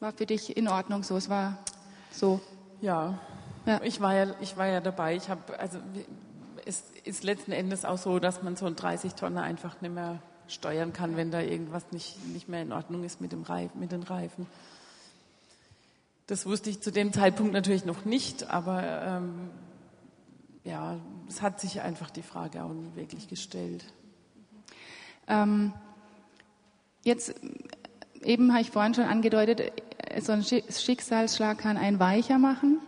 War 0.00 0.12
für 0.12 0.26
dich 0.26 0.56
in 0.56 0.68
Ordnung 0.68 1.02
so, 1.02 1.16
es 1.16 1.30
war 1.30 1.58
so. 2.10 2.40
Ja, 2.80 3.18
ja. 3.64 3.80
Ich, 3.82 4.00
war 4.00 4.14
ja 4.14 4.34
ich 4.40 4.56
war 4.56 4.66
ja 4.66 4.80
dabei. 4.80 5.16
Ich 5.16 5.28
habe, 5.28 5.58
also 5.58 5.78
es 6.66 6.82
ist 7.04 7.24
letzten 7.24 7.52
Endes 7.52 7.84
auch 7.84 7.98
so, 7.98 8.18
dass 8.18 8.42
man 8.42 8.56
so 8.56 8.66
einen 8.66 8.76
30 8.76 9.14
Tonner 9.14 9.42
einfach 9.42 9.80
nicht 9.80 9.94
mehr 9.94 10.20
steuern 10.48 10.92
kann, 10.92 11.16
wenn 11.16 11.30
da 11.30 11.40
irgendwas 11.40 11.84
nicht, 11.92 12.24
nicht 12.26 12.48
mehr 12.48 12.62
in 12.62 12.72
Ordnung 12.72 13.04
ist 13.04 13.20
mit, 13.20 13.32
dem 13.32 13.42
Reif, 13.42 13.74
mit 13.74 13.92
den 13.92 14.02
Reifen. 14.02 14.46
Das 16.26 16.46
wusste 16.46 16.70
ich 16.70 16.80
zu 16.80 16.90
dem 16.90 17.12
Zeitpunkt 17.12 17.52
natürlich 17.52 17.84
noch 17.84 18.04
nicht, 18.04 18.50
aber 18.50 18.82
ähm, 19.02 19.50
ja, 20.66 20.96
es 21.28 21.42
hat 21.42 21.60
sich 21.60 21.80
einfach 21.80 22.10
die 22.10 22.22
Frage 22.22 22.62
auch 22.64 22.72
wirklich 22.94 23.28
gestellt. 23.28 23.84
Ähm, 25.28 25.72
jetzt, 27.04 27.34
eben 28.22 28.52
habe 28.52 28.62
ich 28.62 28.70
vorhin 28.70 28.94
schon 28.94 29.04
angedeutet, 29.04 29.72
so 30.20 30.32
ein 30.32 30.42
Schicksalsschlag 30.42 31.58
kann 31.58 31.76
einen 31.76 32.00
weicher 32.00 32.38
machen 32.38 32.80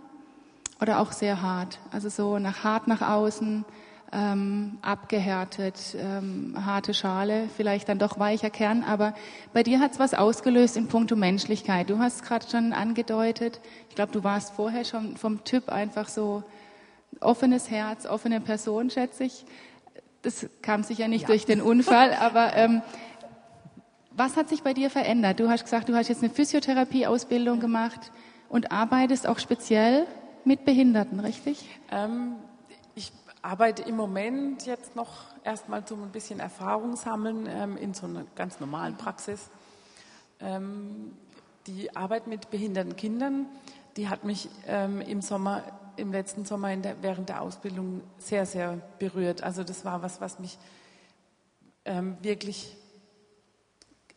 oder 0.80 1.00
auch 1.00 1.12
sehr 1.12 1.40
hart. 1.40 1.78
Also 1.92 2.08
so 2.08 2.38
nach 2.38 2.64
hart 2.64 2.88
nach 2.88 3.02
außen, 3.02 3.64
ähm, 4.10 4.78
abgehärtet, 4.82 5.96
ähm, 5.98 6.54
harte 6.64 6.94
Schale, 6.94 7.48
vielleicht 7.56 7.88
dann 7.88 7.98
doch 7.98 8.18
weicher 8.18 8.50
Kern. 8.50 8.82
Aber 8.82 9.14
bei 9.52 9.62
dir 9.62 9.80
hat 9.80 9.92
es 9.92 9.98
was 9.98 10.14
ausgelöst 10.14 10.76
in 10.76 10.88
puncto 10.88 11.14
Menschlichkeit. 11.14 11.90
Du 11.90 11.98
hast 11.98 12.16
es 12.16 12.22
gerade 12.22 12.48
schon 12.48 12.72
angedeutet. 12.72 13.60
Ich 13.88 13.94
glaube, 13.94 14.12
du 14.12 14.24
warst 14.24 14.54
vorher 14.54 14.84
schon 14.84 15.16
vom 15.16 15.44
Typ 15.44 15.68
einfach 15.68 16.08
so 16.08 16.42
offenes 17.20 17.70
Herz, 17.70 18.06
offene 18.06 18.40
Person, 18.40 18.90
schätze 18.90 19.24
ich. 19.24 19.44
Das 20.22 20.46
kam 20.62 20.82
sicher 20.82 21.08
nicht 21.08 21.22
ja. 21.22 21.28
durch 21.28 21.44
den 21.46 21.60
Unfall, 21.60 22.12
aber 22.20 22.56
ähm, 22.56 22.82
was 24.10 24.36
hat 24.36 24.48
sich 24.48 24.62
bei 24.62 24.74
dir 24.74 24.90
verändert? 24.90 25.38
Du 25.38 25.48
hast 25.48 25.62
gesagt, 25.62 25.88
du 25.88 25.94
hast 25.94 26.08
jetzt 26.08 26.22
eine 26.22 26.32
Physiotherapieausbildung 26.32 27.60
gemacht 27.60 28.12
und 28.48 28.72
arbeitest 28.72 29.26
auch 29.26 29.38
speziell 29.38 30.06
mit 30.44 30.64
Behinderten, 30.64 31.20
richtig? 31.20 31.64
Ähm, 31.90 32.34
ich 32.94 33.12
arbeite 33.42 33.82
im 33.82 33.96
Moment 33.96 34.66
jetzt 34.66 34.96
noch 34.96 35.24
erstmal 35.44 35.84
zum 35.84 36.02
ein 36.02 36.10
bisschen 36.10 36.40
Erfahrung 36.40 36.96
sammeln 36.96 37.48
ähm, 37.48 37.76
in 37.76 37.94
so 37.94 38.06
einer 38.06 38.24
ganz 38.34 38.58
normalen 38.58 38.96
Praxis. 38.96 39.50
Ähm, 40.40 41.12
die 41.66 41.94
Arbeit 41.94 42.26
mit 42.26 42.50
behinderten 42.50 42.96
Kindern, 42.96 43.46
die 43.96 44.08
hat 44.08 44.24
mich 44.24 44.48
ähm, 44.66 45.00
im 45.00 45.22
Sommer, 45.22 45.62
im 45.98 46.12
letzten 46.12 46.44
Sommer 46.44 46.74
der, 46.76 47.02
während 47.02 47.28
der 47.28 47.42
Ausbildung 47.42 48.02
sehr, 48.18 48.46
sehr 48.46 48.80
berührt. 48.98 49.42
Also 49.42 49.64
das 49.64 49.84
war 49.84 50.02
was, 50.02 50.20
was 50.20 50.38
mich 50.38 50.58
ähm, 51.84 52.16
wirklich 52.22 52.76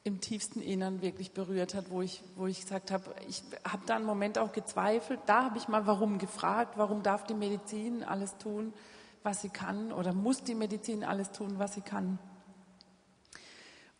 im 0.04 0.20
tiefsten 0.20 0.62
Innern 0.62 1.02
wirklich 1.02 1.32
berührt 1.32 1.76
hat, 1.76 1.92
wo 1.92 2.02
ich, 2.02 2.24
wo 2.36 2.48
ich 2.48 2.62
gesagt 2.62 2.90
habe, 2.90 3.14
ich 3.28 3.44
habe 3.64 3.84
da 3.86 3.96
einen 3.96 4.06
Moment 4.06 4.38
auch 4.38 4.52
gezweifelt. 4.52 5.20
Da 5.28 5.44
habe 5.46 5.58
ich 5.58 5.68
mal 5.68 5.86
warum 5.86 6.18
gefragt, 6.18 6.74
warum 6.78 7.04
darf 7.04 7.26
die 7.26 7.36
Medizin 7.36 8.04
alles 8.04 8.38
tun, 8.38 8.74
was 9.24 9.42
sie 9.42 9.50
kann, 9.50 9.92
oder 9.92 10.14
muss 10.14 10.44
die 10.44 10.56
Medizin 10.56 11.04
alles 11.04 11.32
tun, 11.32 11.60
was 11.60 11.76
sie 11.76 11.82
kann. 11.82 12.18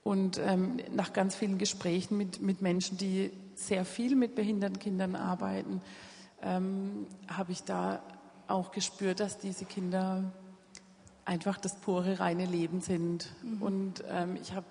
Und 0.04 0.40
ähm, 0.40 0.80
nach 0.92 1.14
ganz 1.14 1.36
vielen 1.36 1.60
Gesprächen 1.60 2.18
mit, 2.18 2.42
mit 2.42 2.64
Menschen, 2.64 2.98
die 2.98 3.32
sehr 3.54 3.86
viel 3.86 4.16
mit 4.16 4.34
behinderten 4.34 4.80
Kindern 4.80 5.16
arbeiten, 5.16 5.82
ähm, 6.42 7.08
habe 7.28 7.52
ich 7.52 7.64
da 7.64 8.02
auch 8.48 8.72
gespürt, 8.72 9.20
dass 9.20 9.38
diese 9.38 9.66
Kinder 9.66 10.24
einfach 11.26 11.58
das 11.58 11.76
pure, 11.76 12.20
reine 12.20 12.46
Leben 12.46 12.82
sind. 12.82 13.30
Mhm. 13.44 13.62
Und 13.62 14.04
ähm, 14.10 14.38
ich 14.42 14.54
habe 14.54 14.66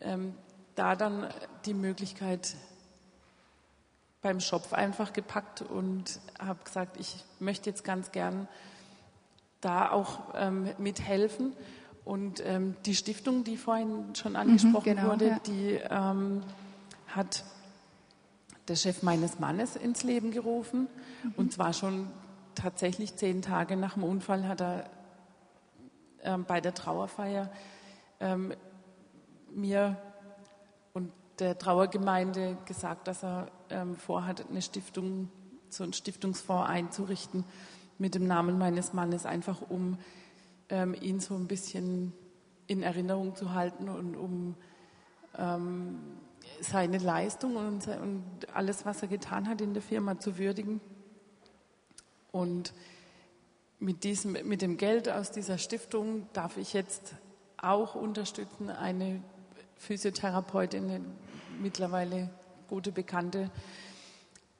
ähm, 0.00 0.34
da 0.74 0.96
dann 0.96 1.28
die 1.66 1.74
Möglichkeit 1.74 2.56
beim 4.22 4.40
Schopf 4.40 4.72
einfach 4.72 5.12
gepackt 5.12 5.62
und 5.62 6.20
habe 6.38 6.62
gesagt, 6.64 6.96
ich 6.98 7.24
möchte 7.40 7.68
jetzt 7.68 7.84
ganz 7.84 8.12
gern 8.12 8.48
da 9.60 9.90
auch 9.90 10.20
ähm, 10.34 10.70
mithelfen. 10.78 11.54
Und 12.04 12.44
ähm, 12.44 12.74
die 12.84 12.96
Stiftung, 12.96 13.44
die 13.44 13.56
vorhin 13.56 14.14
schon 14.14 14.34
angesprochen 14.34 14.94
mhm, 14.94 14.96
genau, 14.96 15.10
wurde, 15.10 15.28
ja. 15.28 15.38
die 15.46 15.80
ähm, 15.88 16.42
hat 17.08 17.44
der 18.68 18.76
Chef 18.76 19.02
meines 19.02 19.38
Mannes 19.38 19.76
ins 19.76 20.02
Leben 20.04 20.30
gerufen. 20.30 20.88
Mhm. 21.22 21.32
Und 21.36 21.52
zwar 21.52 21.72
schon 21.72 22.08
tatsächlich 22.54 23.16
zehn 23.16 23.42
Tage 23.42 23.76
nach 23.76 23.94
dem 23.94 24.04
Unfall 24.04 24.46
hat 24.46 24.60
er 24.60 24.90
ähm, 26.22 26.44
bei 26.46 26.60
der 26.60 26.74
Trauerfeier 26.74 27.50
ähm, 28.20 28.54
mir 29.50 29.96
und 30.92 31.12
der 31.38 31.58
Trauergemeinde 31.58 32.56
gesagt, 32.64 33.08
dass 33.08 33.24
er 33.24 33.48
ähm, 33.70 33.96
vorhat, 33.96 34.44
eine 34.48 34.62
Stiftung, 34.62 35.30
so 35.68 35.82
einen 35.84 35.92
Stiftungsfonds 35.92 36.68
einzurichten 36.68 37.44
mit 37.98 38.14
dem 38.14 38.26
Namen 38.26 38.58
meines 38.58 38.92
Mannes, 38.92 39.26
einfach 39.26 39.62
um 39.68 39.98
ähm, 40.68 40.94
ihn 41.00 41.20
so 41.20 41.34
ein 41.34 41.46
bisschen 41.46 42.12
in 42.66 42.82
Erinnerung 42.82 43.34
zu 43.34 43.52
halten 43.52 43.88
und 43.88 44.16
um 44.16 44.54
ähm, 45.36 45.98
seine 46.60 46.98
Leistung 46.98 47.56
und, 47.56 47.86
und, 47.88 48.24
alles, 48.54 48.84
was 48.86 49.02
er 49.02 49.08
getan 49.08 49.48
hat 49.48 49.60
in 49.60 49.74
der 49.74 49.82
Firma 49.82 50.18
zu 50.18 50.38
würdigen. 50.38 50.80
Und 52.30 52.72
mit, 53.78 54.04
diesem, 54.04 54.32
mit 54.32 54.62
dem 54.62 54.76
Geld 54.76 55.08
aus 55.08 55.30
dieser 55.32 55.58
Stiftung 55.58 56.26
darf 56.32 56.56
ich 56.56 56.72
jetzt 56.72 57.14
auch 57.56 57.94
unterstützen, 57.94 58.70
eine 58.70 59.22
Physiotherapeutin, 59.76 60.84
eine 60.84 61.04
mittlerweile 61.60 62.30
gute 62.68 62.92
Bekannte, 62.92 63.50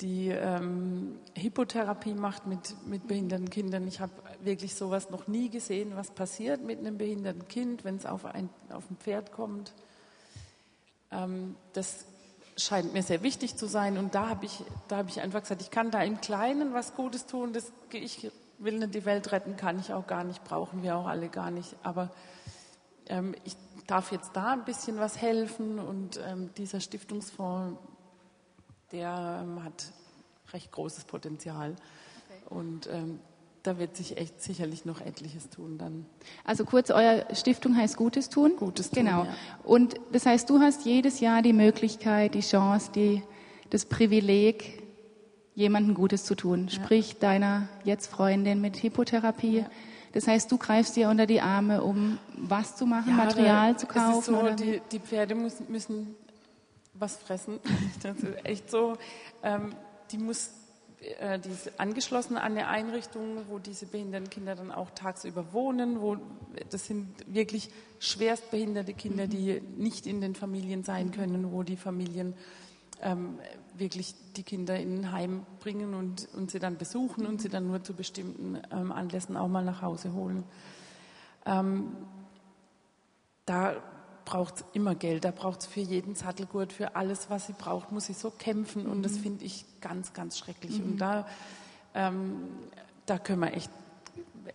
die 0.00 0.28
ähm, 0.28 1.18
Hippotherapie 1.34 2.14
macht 2.14 2.46
mit, 2.46 2.74
mit 2.86 3.06
behinderten 3.06 3.48
Kindern. 3.48 3.86
Ich 3.86 4.00
habe 4.00 4.12
wirklich 4.42 4.74
sowas 4.74 5.10
noch 5.10 5.28
nie 5.28 5.48
gesehen, 5.48 5.92
was 5.94 6.10
passiert 6.10 6.62
mit 6.62 6.80
einem 6.80 6.98
behinderten 6.98 7.46
Kind, 7.46 7.84
wenn 7.84 7.96
es 7.96 8.04
auf 8.04 8.24
ein, 8.24 8.50
auf 8.70 8.90
ein 8.90 8.96
Pferd 8.96 9.32
kommt. 9.32 9.72
Ähm, 11.12 11.56
das 11.72 12.06
scheint 12.56 12.92
mir 12.92 13.02
sehr 13.02 13.22
wichtig 13.22 13.56
zu 13.56 13.66
sein. 13.66 13.98
Und 13.98 14.14
da 14.14 14.28
habe 14.28 14.46
ich, 14.46 14.62
hab 14.90 15.08
ich 15.08 15.20
einfach 15.20 15.40
gesagt, 15.40 15.62
ich 15.62 15.70
kann 15.70 15.90
da 15.90 16.02
im 16.02 16.20
Kleinen 16.20 16.74
was 16.74 16.94
Gutes 16.94 17.26
tun. 17.26 17.52
Das, 17.52 17.72
ich 17.92 18.30
will 18.58 18.78
nicht 18.78 18.94
die 18.94 19.04
Welt 19.04 19.32
retten, 19.32 19.56
kann 19.56 19.78
ich 19.78 19.92
auch 19.92 20.06
gar 20.06 20.24
nicht, 20.24 20.44
brauchen 20.44 20.82
wir 20.82 20.96
auch 20.96 21.06
alle 21.06 21.28
gar 21.28 21.50
nicht. 21.50 21.74
Aber 21.82 22.10
ähm, 23.08 23.34
ich 23.44 23.56
darf 23.86 24.12
jetzt 24.12 24.30
da 24.34 24.52
ein 24.52 24.64
bisschen 24.64 24.98
was 24.98 25.20
helfen 25.20 25.78
und 25.78 26.20
ähm, 26.26 26.50
dieser 26.56 26.80
Stiftungsfonds, 26.80 27.78
der 28.92 29.40
ähm, 29.42 29.64
hat 29.64 29.92
recht 30.52 30.70
großes 30.70 31.04
Potenzial 31.04 31.70
okay. 31.72 32.54
und 32.54 32.86
ähm, 32.88 33.20
da 33.62 33.78
wird 33.78 33.96
sich 33.96 34.16
echt 34.16 34.42
sicherlich 34.42 34.84
noch 34.84 35.00
etliches 35.00 35.48
tun 35.48 35.78
dann. 35.78 36.06
Also 36.44 36.64
kurz, 36.64 36.90
eure 36.90 37.26
Stiftung 37.34 37.76
heißt 37.76 37.96
Gutes 37.96 38.28
tun? 38.28 38.52
Gutes 38.56 38.90
tun, 38.90 39.04
Genau. 39.04 39.24
Ja. 39.24 39.34
Und 39.64 39.94
das 40.12 40.26
heißt, 40.26 40.48
du 40.50 40.60
hast 40.60 40.84
jedes 40.84 41.20
Jahr 41.20 41.42
die 41.42 41.52
Möglichkeit, 41.52 42.34
die 42.34 42.40
Chance, 42.40 42.90
die, 42.94 43.22
das 43.70 43.84
Privileg, 43.84 44.82
jemandem 45.54 45.94
Gutes 45.94 46.24
zu 46.24 46.34
tun. 46.34 46.68
Ja. 46.68 46.74
Sprich, 46.74 47.18
deiner 47.18 47.68
jetzt 47.84 48.08
Freundin 48.08 48.60
mit 48.60 48.82
Hypotherapie. 48.82 49.58
Ja 49.58 49.70
das 50.12 50.26
heißt, 50.26 50.52
du 50.52 50.58
greifst 50.58 50.94
dir 50.96 51.08
unter 51.08 51.26
die 51.26 51.40
Arme, 51.40 51.82
um 51.82 52.18
was 52.36 52.76
zu 52.76 52.86
machen, 52.86 53.10
ja, 53.10 53.24
Material 53.24 53.76
zu 53.78 53.86
kaufen? 53.86 54.22
So, 54.22 54.50
die, 54.50 54.80
die, 54.90 55.00
Pferde 55.00 55.34
müssen, 55.34 55.66
müssen, 55.70 56.14
was 56.94 57.16
fressen. 57.16 57.58
Das 58.02 58.18
ist 58.18 58.44
echt 58.44 58.70
so. 58.70 58.96
Ähm, 59.42 59.74
die 60.10 60.18
muss 60.18 60.50
äh, 61.20 61.38
die 61.38 61.50
ist 61.50 61.80
angeschlossen 61.80 62.36
an 62.36 62.52
eine 62.52 62.68
Einrichtung, 62.68 63.42
wo 63.48 63.58
diese 63.58 63.86
behinderten 63.86 64.30
Kinder 64.30 64.54
dann 64.54 64.70
auch 64.70 64.90
tagsüber 64.90 65.52
wohnen. 65.52 66.00
Wo, 66.00 66.16
das 66.70 66.86
sind 66.86 67.08
wirklich 67.26 67.70
schwerst 67.98 68.50
behinderte 68.50 68.94
Kinder, 68.94 69.26
die 69.26 69.60
nicht 69.76 70.06
in 70.06 70.20
den 70.20 70.34
Familien 70.34 70.84
sein 70.84 71.10
können, 71.10 71.52
wo 71.52 71.62
die 71.62 71.76
Familien 71.76 72.34
ähm, 73.00 73.38
wirklich 73.74 74.14
die 74.36 74.42
Kinder 74.42 74.78
in 74.78 75.00
ein 75.00 75.12
Heim 75.12 75.46
bringen 75.60 75.94
und, 75.94 76.28
und 76.34 76.50
sie 76.50 76.58
dann 76.58 76.76
besuchen 76.76 77.26
und 77.26 77.40
sie 77.40 77.48
dann 77.48 77.66
nur 77.66 77.82
zu 77.82 77.94
bestimmten 77.94 78.60
ähm, 78.70 78.92
Anlässen 78.92 79.36
auch 79.36 79.48
mal 79.48 79.64
nach 79.64 79.82
Hause 79.82 80.12
holen. 80.12 80.44
Ähm, 81.44 81.96
da 83.44 83.82
braucht 84.24 84.56
es 84.56 84.64
immer 84.72 84.94
Geld, 84.94 85.24
da 85.24 85.30
braucht 85.30 85.60
es 85.60 85.66
für 85.66 85.80
jeden 85.80 86.14
Sattelgurt, 86.14 86.72
für 86.72 86.96
alles, 86.96 87.30
was 87.30 87.46
sie 87.46 87.52
braucht, 87.52 87.92
muss 87.92 88.06
sie 88.06 88.14
so 88.14 88.30
kämpfen 88.30 88.86
und 88.86 89.02
das 89.02 89.12
mhm. 89.12 89.22
finde 89.22 89.44
ich 89.44 89.64
ganz, 89.80 90.12
ganz 90.12 90.38
schrecklich. 90.38 90.78
Mhm. 90.78 90.92
Und 90.92 90.98
da, 90.98 91.26
ähm, 91.94 92.48
da 93.06 93.18
können 93.18 93.40
wir 93.40 93.52
echt 93.52 93.70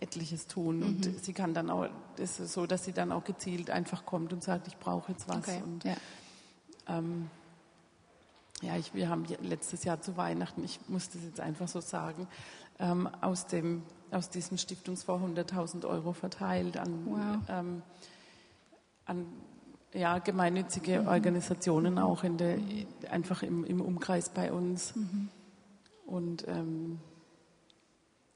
etliches 0.00 0.46
tun. 0.46 0.80
Mhm. 0.80 0.86
Und 0.86 1.24
sie 1.24 1.32
kann 1.32 1.54
dann 1.54 1.70
auch, 1.70 1.88
es 2.18 2.40
ist 2.40 2.52
so, 2.52 2.66
dass 2.66 2.84
sie 2.84 2.92
dann 2.92 3.12
auch 3.12 3.24
gezielt 3.24 3.70
einfach 3.70 4.04
kommt 4.04 4.32
und 4.32 4.42
sagt, 4.42 4.66
ich 4.68 4.76
brauche 4.76 5.12
jetzt 5.12 5.28
was. 5.28 5.38
Okay. 5.38 5.62
Und, 5.64 5.84
ja. 5.84 5.96
ähm, 6.88 7.30
ja, 8.60 8.76
ich, 8.76 8.92
wir 8.94 9.08
haben 9.08 9.24
letztes 9.42 9.84
Jahr 9.84 10.00
zu 10.00 10.16
Weihnachten, 10.16 10.64
ich 10.64 10.80
muss 10.88 11.10
das 11.10 11.22
jetzt 11.22 11.40
einfach 11.40 11.68
so 11.68 11.80
sagen, 11.80 12.26
ähm, 12.80 13.08
aus, 13.20 13.46
dem, 13.46 13.82
aus 14.10 14.30
diesem 14.30 14.58
Stiftungsfonds 14.58 15.38
100.000 15.38 15.86
Euro 15.86 16.12
verteilt 16.12 16.76
an, 16.76 17.06
wow. 17.06 17.36
ähm, 17.48 17.82
an 19.04 19.26
ja, 19.94 20.18
gemeinnützige 20.18 21.00
mhm. 21.00 21.08
Organisationen 21.08 21.98
auch 21.98 22.24
in 22.24 22.36
der, 22.36 22.58
einfach 23.10 23.42
im, 23.42 23.64
im 23.64 23.80
Umkreis 23.80 24.28
bei 24.28 24.52
uns. 24.52 24.94
Mhm. 24.94 25.28
Und 26.06 26.46
ähm, 26.48 26.98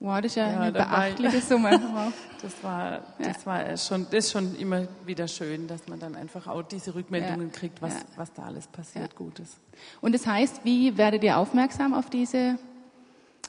Wow, 0.02 0.16
das 0.16 0.32
ist 0.32 0.34
ja, 0.34 0.50
Ja, 0.50 0.60
eine 0.60 0.72
beachtliche 0.72 1.40
Summe. 1.40 1.70
Das 2.42 2.64
war, 2.64 3.02
das 3.20 3.46
war 3.46 3.76
schon, 3.76 4.04
das 4.10 4.24
ist 4.24 4.32
schon 4.32 4.56
immer 4.56 4.88
wieder 5.06 5.28
schön, 5.28 5.68
dass 5.68 5.86
man 5.86 6.00
dann 6.00 6.16
einfach 6.16 6.48
auch 6.48 6.62
diese 6.62 6.92
Rückmeldungen 6.92 7.52
Ja. 7.52 7.52
kriegt, 7.56 7.80
was, 7.80 7.94
Ja. 7.94 8.00
was 8.16 8.32
da 8.32 8.42
alles 8.42 8.66
passiert, 8.66 9.14
Gutes. 9.14 9.58
Und 10.00 10.12
das 10.12 10.26
heißt, 10.26 10.64
wie 10.64 10.98
werdet 10.98 11.22
ihr 11.22 11.38
aufmerksam 11.38 11.94
auf 11.94 12.10
diese 12.10 12.58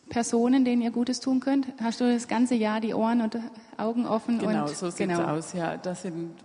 Personen, 0.10 0.64
denen 0.64 0.84
ihr 0.84 0.92
Gutes 0.92 1.22
tun 1.22 1.40
könnt? 1.40 1.66
Hast 1.82 2.02
du 2.02 2.14
das 2.14 2.28
ganze 2.28 2.54
Jahr 2.54 2.82
die 2.82 2.94
Ohren 2.94 3.22
und 3.22 3.40
Augen 3.78 4.06
offen? 4.06 4.38
Genau, 4.38 4.68
und, 4.68 4.70
so 4.70 4.92
sieht 4.92 5.08
genau. 5.08 5.22
es 5.22 5.48
aus. 5.48 5.54
Ja, 5.54 5.76
da 5.76 5.96
sind 5.96 6.36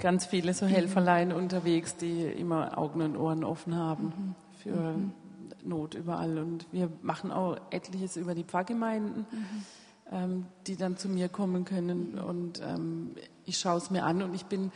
ganz 0.00 0.26
viele 0.26 0.54
so 0.54 0.66
Helferlein 0.66 1.32
unterwegs, 1.32 1.96
die 1.96 2.22
immer 2.22 2.78
Augen 2.78 3.02
und 3.02 3.16
Ohren 3.16 3.44
offen 3.44 3.76
haben 3.76 4.34
für 4.62 4.94
Not 5.64 5.94
überall. 5.94 6.38
Und 6.38 6.66
wir 6.72 6.90
machen 7.02 7.30
auch 7.30 7.56
etliches 7.70 8.16
über 8.16 8.34
die 8.34 8.44
Pfarrgemeinden, 8.44 9.26
ähm, 10.10 10.46
die 10.66 10.76
dann 10.76 10.96
zu 10.96 11.08
mir 11.08 11.28
kommen 11.28 11.64
können. 11.64 12.18
Und 12.18 12.60
ähm, 12.62 13.14
ich 13.44 13.58
schaue 13.58 13.78
es 13.78 13.90
mir 13.90 14.04
an 14.04 14.22
und 14.22 14.34
ich 14.34 14.46
bin, 14.46 14.72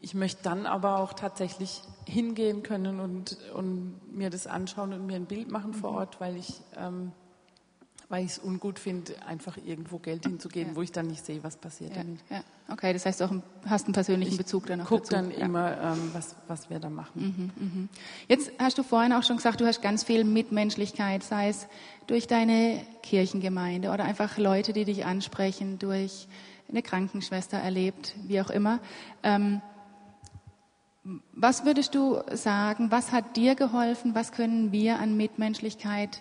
ich 0.00 0.14
möchte 0.14 0.42
dann 0.42 0.66
aber 0.66 0.98
auch 0.98 1.12
tatsächlich 1.12 1.82
hingehen 2.06 2.62
können 2.62 3.00
und, 3.00 3.38
und 3.54 4.00
mir 4.12 4.30
das 4.30 4.46
anschauen 4.46 4.92
und 4.92 5.06
mir 5.06 5.16
ein 5.16 5.26
Bild 5.26 5.50
machen 5.50 5.74
vor 5.74 5.90
Ort, 5.92 6.20
weil 6.20 6.36
ich 6.36 6.60
ähm, 6.76 7.12
weil 8.08 8.24
ich 8.24 8.32
es 8.32 8.38
ungut 8.38 8.78
finde, 8.78 9.14
einfach 9.26 9.56
irgendwo 9.64 9.98
Geld 9.98 10.24
hinzugeben, 10.26 10.72
Ja. 10.72 10.76
wo 10.76 10.82
ich 10.82 10.92
dann 10.92 11.06
nicht 11.08 11.24
sehe, 11.26 11.42
was 11.42 11.56
passiert 11.56 11.90
Ja, 11.96 12.02
damit. 12.02 12.20
ja. 12.30 12.40
Okay, 12.68 12.92
das 12.92 13.04
heißt, 13.06 13.20
du 13.20 13.24
auch 13.24 13.32
hast 13.66 13.86
einen 13.86 13.94
persönlichen 13.94 14.32
Ich 14.32 14.38
Bezug 14.38 14.66
dann 14.66 14.80
auch 14.80 14.86
Guck 14.86 15.00
dazu. 15.04 15.14
dann 15.14 15.30
immer, 15.32 15.76
ähm, 15.80 16.10
was, 16.12 16.36
was 16.48 16.70
wir 16.70 16.78
da 16.78 16.88
machen. 16.90 17.88
Jetzt 18.28 18.50
hast 18.58 18.78
du 18.78 18.82
vorhin 18.82 19.12
auch 19.12 19.22
schon 19.22 19.36
gesagt, 19.36 19.60
du 19.60 19.66
hast 19.66 19.82
ganz 19.82 20.04
viel 20.04 20.24
Mitmenschlichkeit, 20.24 21.22
sei 21.24 21.48
es 21.48 21.66
durch 22.06 22.26
deine 22.26 22.80
Kirchengemeinde 23.02 23.90
oder 23.90 24.04
einfach 24.04 24.38
Leute, 24.38 24.72
die 24.72 24.84
dich 24.84 25.04
ansprechen, 25.04 25.78
durch 25.78 26.28
eine 26.68 26.82
Krankenschwester 26.82 27.56
erlebt, 27.58 28.14
wie 28.26 28.40
auch 28.40 28.50
immer. 28.50 28.80
Ähm, 29.22 29.60
was 31.32 31.64
würdest 31.64 31.94
du 31.94 32.20
sagen, 32.32 32.90
was 32.90 33.12
hat 33.12 33.36
dir 33.36 33.54
geholfen, 33.54 34.14
was 34.16 34.32
können 34.32 34.72
wir 34.72 34.98
an 34.98 35.16
Mitmenschlichkeit 35.16 36.20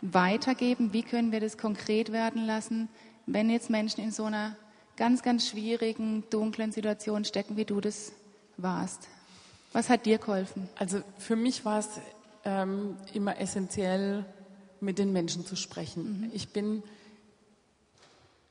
weitergeben, 0.00 0.92
wie 0.92 1.02
können 1.02 1.32
wir 1.32 1.40
das 1.40 1.58
konkret 1.58 2.12
werden 2.12 2.44
lassen, 2.46 2.88
wenn 3.26 3.50
jetzt 3.50 3.70
Menschen 3.70 4.02
in 4.02 4.10
so 4.10 4.24
einer 4.24 4.56
ganz, 4.96 5.22
ganz 5.22 5.48
schwierigen, 5.48 6.24
dunklen 6.30 6.72
Situation 6.72 7.24
stecken, 7.24 7.56
wie 7.56 7.64
du 7.64 7.80
das 7.80 8.12
warst? 8.56 9.08
Was 9.72 9.88
hat 9.88 10.06
dir 10.06 10.18
geholfen? 10.18 10.68
Also 10.76 11.02
für 11.18 11.36
mich 11.36 11.64
war 11.64 11.80
es 11.80 11.88
ähm, 12.44 12.96
immer 13.12 13.38
essentiell, 13.40 14.24
mit 14.80 14.98
den 14.98 15.12
Menschen 15.12 15.44
zu 15.46 15.56
sprechen. 15.56 16.30
Ich 16.34 16.50
bin 16.50 16.82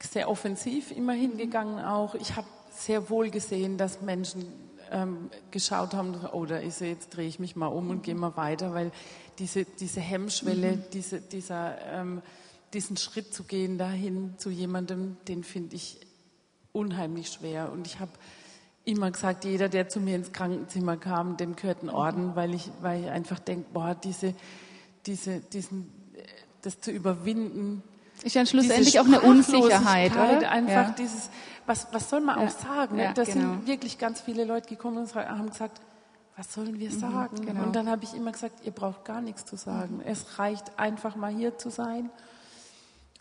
sehr 0.01 0.29
offensiv 0.29 0.91
immer 0.91 1.13
hingegangen 1.13 1.83
auch. 1.83 2.15
Ich 2.15 2.35
habe 2.35 2.47
sehr 2.71 3.09
wohl 3.09 3.29
gesehen, 3.29 3.77
dass 3.77 4.01
Menschen 4.01 4.45
ähm, 4.91 5.29
geschaut 5.51 5.93
haben, 5.93 6.15
oh, 6.31 6.45
da 6.45 6.57
ist 6.57 6.79
sie, 6.79 6.85
jetzt 6.87 7.15
drehe 7.15 7.27
ich 7.27 7.39
mich 7.39 7.55
mal 7.55 7.67
um 7.67 7.89
und 7.89 8.03
gehe 8.03 8.15
mal 8.15 8.35
weiter, 8.37 8.73
weil 8.73 8.91
diese, 9.39 9.65
diese 9.65 10.01
Hemmschwelle, 10.01 10.77
diese, 10.93 11.21
dieser, 11.21 11.77
ähm, 11.91 12.21
diesen 12.73 12.97
Schritt 12.97 13.33
zu 13.33 13.43
gehen 13.43 13.77
dahin 13.77 14.35
zu 14.37 14.49
jemandem, 14.49 15.17
den 15.27 15.43
finde 15.43 15.75
ich 15.75 15.99
unheimlich 16.71 17.29
schwer. 17.29 17.71
Und 17.71 17.87
ich 17.87 17.99
habe 17.99 18.11
immer 18.83 19.11
gesagt, 19.11 19.45
jeder, 19.45 19.69
der 19.69 19.89
zu 19.89 19.99
mir 19.99 20.15
ins 20.15 20.31
Krankenzimmer 20.31 20.97
kam, 20.97 21.37
dem 21.37 21.55
gehört 21.55 21.83
ein 21.83 21.89
Orden, 21.89 22.35
weil 22.35 22.53
ich, 22.53 22.69
weil 22.81 23.03
ich 23.03 23.09
einfach 23.09 23.39
denke, 23.39 23.67
boah, 23.73 23.95
diese, 23.95 24.33
diese, 25.05 25.39
diesen, 25.39 25.91
äh, 26.13 26.21
das 26.61 26.79
zu 26.79 26.91
überwinden, 26.91 27.83
Ist 28.23 28.35
ja 28.35 28.45
schlussendlich 28.45 28.99
auch 28.99 29.05
eine 29.05 29.21
Unsicherheit, 29.21 30.11
oder? 30.11 30.51
Einfach 30.51 30.89
ja. 30.89 30.95
dieses, 30.97 31.29
was, 31.65 31.87
was 31.91 32.09
soll 32.09 32.21
man 32.21 32.39
Ja. 32.39 32.45
auch 32.45 32.49
sagen? 32.51 32.97
Ja, 32.97 33.13
da 33.13 33.23
genau. 33.23 33.53
sind 33.53 33.67
wirklich 33.67 33.97
ganz 33.97 34.21
viele 34.21 34.45
Leute 34.45 34.69
gekommen 34.69 34.97
und 34.97 35.15
haben 35.15 35.49
gesagt, 35.49 35.81
was 36.37 36.53
sollen 36.53 36.79
wir 36.79 36.91
sagen? 36.91 37.45
genau. 37.45 37.63
Und 37.63 37.75
dann 37.75 37.89
habe 37.89 38.03
ich 38.03 38.13
immer 38.13 38.31
gesagt, 38.31 38.65
ihr 38.65 38.71
braucht 38.71 39.05
gar 39.05 39.21
nichts 39.21 39.45
zu 39.45 39.55
sagen. 39.55 40.01
Es 40.05 40.37
reicht 40.37 40.77
einfach 40.77 41.15
mal 41.15 41.31
hier 41.31 41.57
zu 41.57 41.69
sein. 41.69 42.09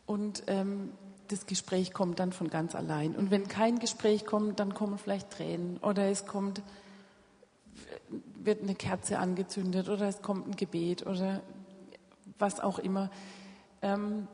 Und 0.06 0.42
ähm, 0.48 0.90
das 1.28 1.46
Gespräch 1.46 1.92
kommt 1.92 2.18
dann 2.18 2.32
von 2.32 2.50
ganz 2.50 2.74
allein. 2.74 3.14
Und 3.14 3.30
wenn 3.30 3.48
kein 3.48 3.78
Gespräch 3.78 4.26
kommt, 4.26 4.60
dann 4.60 4.74
kommen 4.74 4.98
vielleicht 4.98 5.30
Tränen 5.30 5.78
oder 5.78 6.08
es 6.10 6.26
kommt, 6.26 6.60
wird 8.36 8.62
eine 8.62 8.74
Kerze 8.74 9.18
angezündet 9.18 9.88
oder 9.88 10.06
es 10.08 10.20
kommt 10.20 10.48
ein 10.48 10.56
Gebet 10.56 11.06
oder 11.06 11.40
was 12.38 12.60
auch 12.60 12.78
immer. 12.78 13.10
Ähm, 13.80 14.26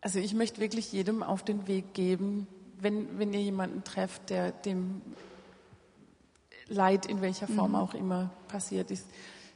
also 0.00 0.18
ich 0.18 0.34
möchte 0.34 0.60
wirklich 0.60 0.92
jedem 0.92 1.22
auf 1.22 1.42
den 1.42 1.66
Weg 1.66 1.94
geben, 1.94 2.46
wenn, 2.80 3.18
wenn 3.18 3.32
ihr 3.32 3.42
jemanden 3.42 3.84
trefft, 3.84 4.30
der 4.30 4.52
dem 4.52 5.02
Leid 6.68 7.06
in 7.06 7.20
welcher 7.20 7.48
Form 7.48 7.74
auch 7.74 7.94
immer 7.94 8.30
passiert 8.48 8.90
ist, 8.90 9.06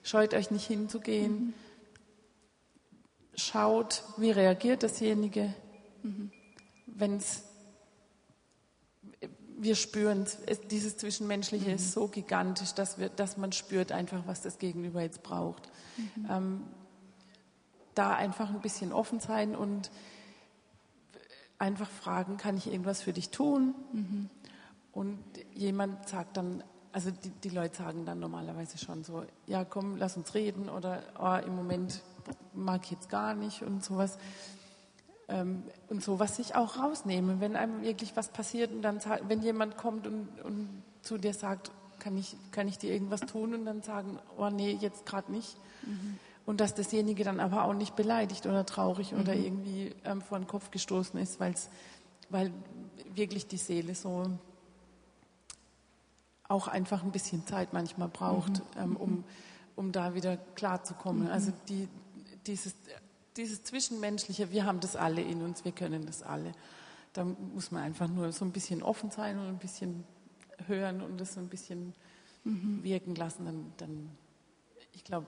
scheut 0.02 0.34
euch 0.34 0.50
nicht 0.50 0.66
hinzugehen. 0.66 1.54
Schaut, 3.34 4.02
wie 4.16 4.30
reagiert 4.30 4.82
dasjenige, 4.82 5.54
wenn 6.86 7.16
es 7.16 7.44
wir 9.62 9.76
spüren 9.76 10.22
es, 10.22 10.38
dieses 10.70 10.96
Zwischenmenschliche 10.96 11.70
ist 11.70 11.92
so 11.92 12.08
gigantisch, 12.08 12.72
dass, 12.72 12.98
wir, 12.98 13.08
dass 13.08 13.36
man 13.36 13.52
spürt 13.52 13.92
einfach, 13.92 14.26
was 14.26 14.42
das 14.42 14.58
Gegenüber 14.58 15.02
jetzt 15.02 15.22
braucht. 15.22 15.70
Ähm, 16.28 16.64
da 17.94 18.14
einfach 18.14 18.50
ein 18.50 18.60
bisschen 18.60 18.92
offen 18.92 19.20
sein 19.20 19.54
und 19.54 19.92
einfach 21.62 21.88
fragen, 21.88 22.36
kann 22.36 22.56
ich 22.56 22.66
irgendwas 22.66 23.00
für 23.00 23.12
dich 23.12 23.30
tun? 23.30 23.74
Und 24.92 25.18
jemand 25.54 26.08
sagt 26.08 26.36
dann, 26.36 26.62
also 26.92 27.10
die, 27.10 27.30
die 27.30 27.48
Leute 27.48 27.76
sagen 27.76 28.04
dann 28.04 28.18
normalerweise 28.18 28.76
schon 28.78 29.04
so, 29.04 29.24
ja 29.46 29.64
komm, 29.64 29.96
lass 29.96 30.16
uns 30.16 30.34
reden 30.34 30.68
oder 30.68 31.02
oh, 31.18 31.46
im 31.46 31.54
Moment 31.54 32.02
mag 32.52 32.82
ich 32.84 32.90
jetzt 32.90 33.08
gar 33.08 33.34
nicht 33.34 33.62
und 33.62 33.82
sowas. 33.82 34.18
Ähm, 35.28 35.62
und 35.88 36.02
sowas 36.02 36.36
sich 36.36 36.56
auch 36.56 36.78
rausnehmen, 36.78 37.40
wenn 37.40 37.54
einem 37.54 37.82
wirklich 37.82 38.16
was 38.16 38.28
passiert 38.28 38.72
und 38.72 38.82
dann, 38.82 39.00
wenn 39.28 39.40
jemand 39.40 39.76
kommt 39.76 40.06
und, 40.06 40.28
und 40.42 40.82
zu 41.00 41.16
dir 41.16 41.32
sagt, 41.32 41.70
kann 42.00 42.18
ich, 42.18 42.36
kann 42.50 42.66
ich 42.66 42.76
dir 42.76 42.92
irgendwas 42.92 43.20
tun 43.20 43.54
und 43.54 43.64
dann 43.64 43.82
sagen, 43.82 44.18
oh 44.36 44.50
nee, 44.50 44.76
jetzt 44.80 45.06
gerade 45.06 45.30
nicht. 45.30 45.56
Und 46.44 46.60
dass 46.60 46.74
dasjenige 46.74 47.24
dann 47.24 47.38
aber 47.38 47.64
auch 47.64 47.74
nicht 47.74 47.94
beleidigt 47.94 48.46
oder 48.46 48.66
traurig 48.66 49.14
oder 49.14 49.34
irgendwie 49.34 49.94
ähm, 50.04 50.20
vor 50.20 50.38
den 50.38 50.48
Kopf 50.48 50.70
gestoßen 50.70 51.18
ist, 51.20 51.38
weil's, 51.38 51.68
weil 52.30 52.52
wirklich 53.14 53.46
die 53.46 53.58
Seele 53.58 53.94
so 53.94 54.26
auch 56.48 56.68
einfach 56.68 57.02
ein 57.02 57.12
bisschen 57.12 57.46
Zeit 57.46 57.72
manchmal 57.72 58.08
braucht, 58.08 58.62
ähm, 58.76 58.96
um, 58.96 59.24
um 59.76 59.92
da 59.92 60.14
wieder 60.14 60.36
klarzukommen. 60.36 61.28
Also 61.28 61.52
die, 61.68 61.88
dieses, 62.46 62.74
dieses 63.36 63.62
Zwischenmenschliche, 63.64 64.50
wir 64.50 64.64
haben 64.66 64.80
das 64.80 64.96
alle 64.96 65.22
in 65.22 65.42
uns, 65.42 65.64
wir 65.64 65.72
können 65.72 66.04
das 66.06 66.22
alle. 66.22 66.52
Da 67.12 67.24
muss 67.24 67.70
man 67.70 67.82
einfach 67.82 68.08
nur 68.08 68.32
so 68.32 68.44
ein 68.44 68.52
bisschen 68.52 68.82
offen 68.82 69.10
sein 69.10 69.38
und 69.38 69.46
ein 69.46 69.58
bisschen 69.58 70.04
hören 70.66 71.02
und 71.02 71.20
das 71.20 71.34
so 71.34 71.40
ein 71.40 71.48
bisschen 71.48 71.94
wirken 72.44 73.14
lassen. 73.14 73.44
Dann, 73.44 73.72
dann 73.76 74.10
ich 74.92 75.04
glaube, 75.04 75.26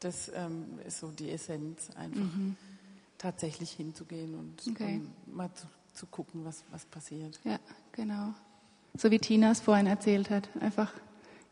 das 0.00 0.30
ähm, 0.34 0.64
ist 0.86 1.00
so 1.00 1.10
die 1.10 1.30
Essenz, 1.30 1.90
einfach 1.96 2.20
tatsächlich 3.18 3.72
hinzugehen 3.72 4.34
und, 4.34 4.62
Okay. 4.70 5.00
und 5.26 5.34
mal 5.36 5.50
zu, 5.54 5.66
zu 5.94 6.06
gucken, 6.06 6.44
was, 6.44 6.62
was 6.70 6.84
passiert. 6.84 7.38
Ja, 7.44 7.58
genau. 7.92 8.32
So 8.96 9.10
wie 9.10 9.18
Tina 9.18 9.50
es 9.50 9.60
vorhin 9.60 9.86
erzählt 9.86 10.30
hat. 10.30 10.48
Einfach 10.60 10.92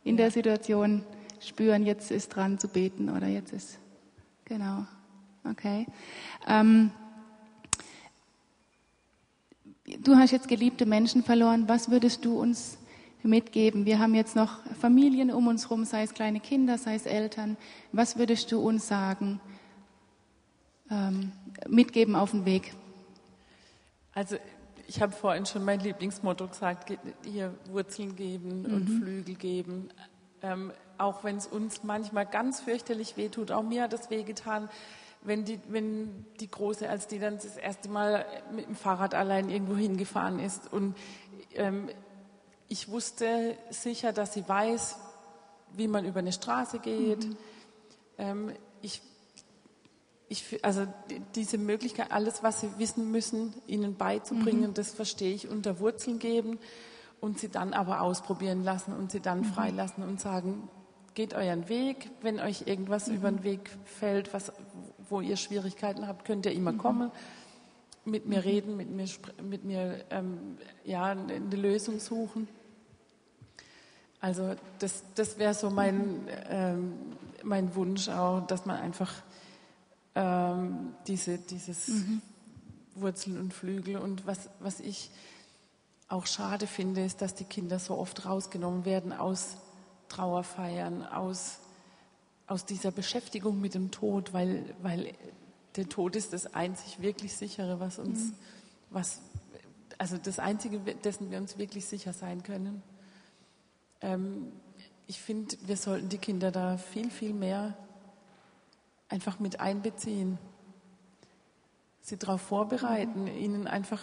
in 0.05 0.17
der 0.17 0.31
Situation 0.31 1.05
spüren, 1.41 1.85
jetzt 1.85 2.11
ist 2.11 2.29
dran 2.29 2.59
zu 2.59 2.69
beten 2.69 3.11
oder 3.11 3.27
jetzt 3.27 3.53
ist. 3.53 3.79
Genau. 4.45 4.87
Okay. 5.45 5.87
Ähm, 6.47 6.91
du 10.01 10.17
hast 10.17 10.31
jetzt 10.31 10.49
geliebte 10.49 10.87
Menschen 10.87 11.23
verloren. 11.23 11.69
Was 11.69 11.91
würdest 11.91 12.25
du 12.25 12.41
uns 12.41 12.79
mitgeben? 13.27 13.85
Wir 13.87 13.99
haben 13.99 14.15
jetzt 14.15 14.37
noch 14.37 14.59
Familien 14.81 15.31
um 15.31 15.47
uns 15.47 15.65
herum, 15.65 15.85
sei 15.85 16.03
es 16.03 16.15
kleine 16.15 16.41
Kinder, 16.41 16.79
sei 16.79 16.95
es 16.95 17.07
Eltern. 17.07 17.57
Was 17.93 18.19
würdest 18.19 18.51
du 18.53 18.61
uns 18.61 18.89
sagen, 18.89 19.41
ähm, 20.91 21.33
mitgeben 21.69 22.15
auf 22.17 22.31
den 22.31 22.45
Weg? 22.45 22.75
Also 24.15 24.37
ich 24.89 25.03
habe 25.03 25.12
vorhin 25.12 25.47
schon 25.47 25.65
mein 25.65 25.81
Lieblingsmotto 25.81 26.47
gesagt, 26.49 26.87
ge- 26.87 26.99
hier 27.25 27.53
Wurzeln 27.71 28.17
geben 28.17 28.65
und 28.65 28.87
Flügel 28.89 29.35
geben. 29.35 29.89
Ähm, 30.43 30.73
auch 30.99 31.25
wenn 31.25 31.37
es 31.37 31.47
uns 31.47 31.83
manchmal 31.83 32.25
ganz 32.25 32.61
fürchterlich 32.61 33.17
wehtut, 33.17 33.51
auch 33.51 33.62
mir 33.62 33.83
hat 33.83 33.93
es 33.93 34.11
wehgetan, 34.11 34.69
wenn 35.23 35.45
die, 35.45 35.59
wenn 35.69 36.25
die 36.41 36.51
Große, 36.51 36.89
als 36.89 37.09
die 37.09 37.19
dann 37.19 37.35
das 37.35 37.57
erste 37.57 37.89
Mal 37.89 38.25
mit 38.55 38.67
dem 38.67 38.77
Fahrrad 38.77 39.15
allein 39.15 39.51
irgendwo 39.51 39.75
hingefahren 39.77 40.39
ist 40.39 40.73
und 40.73 40.95
ähm, 41.55 41.89
ich 42.68 42.88
wusste 42.88 43.57
sicher, 43.70 44.12
dass 44.12 44.35
sie 44.35 44.48
weiß, 44.48 44.96
wie 45.74 45.88
man 45.88 46.05
über 46.05 46.20
eine 46.20 46.33
Straße 46.33 46.79
geht. 46.79 47.26
Ähm, 48.18 48.52
ich 48.83 49.02
ich, 50.29 50.64
also 50.64 50.87
diese 51.35 51.59
Möglichkeit, 51.59 52.11
alles, 52.11 52.42
was 52.42 52.61
sie 52.61 52.79
wissen 52.79 53.11
müssen, 53.11 53.55
ihnen 53.66 53.94
beizubringen, 53.94 54.70
mhm. 54.70 54.74
das 54.74 54.90
verstehe 54.90 55.35
ich, 55.35 55.48
unter 55.48 55.79
Wurzeln 55.79 56.18
geben 56.18 56.59
und 57.20 57.38
sie 57.38 57.48
dann 57.48 57.72
aber 57.72 58.00
ausprobieren 58.00 58.64
lassen 58.64 58.92
und 58.92 59.12
sie 59.12 59.20
dann 59.20 59.40
mhm. 59.40 59.44
freilassen 59.44 60.02
und 60.02 60.20
sagen, 60.20 60.68
geht 61.14 61.35
euren 61.35 61.68
Weg. 61.68 62.11
Wenn 62.22 62.40
euch 62.40 62.66
irgendwas 62.66 63.07
mhm. 63.07 63.16
über 63.16 63.31
den 63.31 63.44
Weg 63.44 63.70
fällt, 63.85 64.35
was, 64.35 64.52
wo 65.09 65.20
ihr 65.20 65.37
Schwierigkeiten 65.37 66.09
habt, 66.09 66.24
könnt 66.24 66.44
ihr 66.44 66.52
immer 66.52 66.72
mhm. 66.72 66.79
kommen, 66.79 67.12
mit 68.05 68.26
mir 68.26 68.38
mhm. 68.38 68.44
reden, 68.44 68.76
mit 68.76 68.90
mir, 68.90 69.07
mit 69.42 69.64
mir 69.64 70.05
ähm, 70.11 70.59
ja, 70.85 71.05
eine 71.05 71.57
Lösung 71.57 72.00
suchen. 72.00 72.48
Also 74.20 74.55
das, 74.79 75.02
das 75.14 75.38
wäre 75.38 75.55
so 75.55 75.70
mein, 75.70 76.29
ähm, 76.48 76.94
mein 77.42 77.74
Wunsch 77.74 78.09
auch, 78.09 78.46
dass 78.46 78.66
man 78.66 78.76
einfach 78.76 79.12
ähm, 80.14 80.94
diese, 81.07 81.38
dieses 81.38 81.88
mhm. 81.88 82.22
Wurzeln 82.94 83.38
und 83.38 83.52
Flügel 83.52 83.96
und 83.98 84.26
was, 84.26 84.48
was 84.61 84.81
ich 84.81 85.11
auch 86.09 86.26
schade 86.26 86.66
finde, 86.66 87.05
ist, 87.05 87.20
dass 87.20 87.35
die 87.35 87.44
Kinder 87.44 87.79
so 87.79 87.96
oft 87.96 88.24
rausgenommen 88.24 88.85
werden 88.85 89.12
aus 89.12 89.57
Trauerfeiern, 90.09 91.05
aus, 91.05 91.59
aus 92.46 92.64
dieser 92.64 92.92
Beschäftigung 92.92 93.61
mit 93.61 93.74
dem 93.74 93.90
Tod, 93.90 94.33
weil, 94.33 94.74
weil 94.83 95.12
der 95.74 95.88
Tod 95.88 96.16
ist 96.16 96.33
das 96.33 96.55
einzig 96.55 97.00
wirklich 97.00 97.35
sichere, 97.35 97.81
was 97.81 97.98
uns, 97.98 98.20
mhm. 98.20 98.35
was, 98.90 99.20
also 99.98 100.16
das 100.16 100.38
einzige, 100.38 100.79
dessen 100.79 101.31
wir 101.31 101.38
uns 101.38 101.59
wirklich 101.59 101.87
sicher 101.87 102.12
sein 102.12 102.42
können. 102.42 102.83
Ähm, 104.01 104.53
ich 105.07 105.21
finde, 105.21 105.57
wir 105.63 105.77
sollten 105.77 106.09
die 106.09 106.19
Kinder 106.19 106.51
da 106.51 106.77
viel, 106.77 107.11
viel 107.11 107.33
mehr 107.33 107.77
einfach 109.09 109.39
mit 109.39 109.61
einbeziehen, 109.61 110.39
sie 112.01 112.17
darauf 112.17 112.41
vorbereiten, 112.41 113.23
mhm. 113.23 113.37
ihnen 113.39 113.67
einfach, 113.67 114.03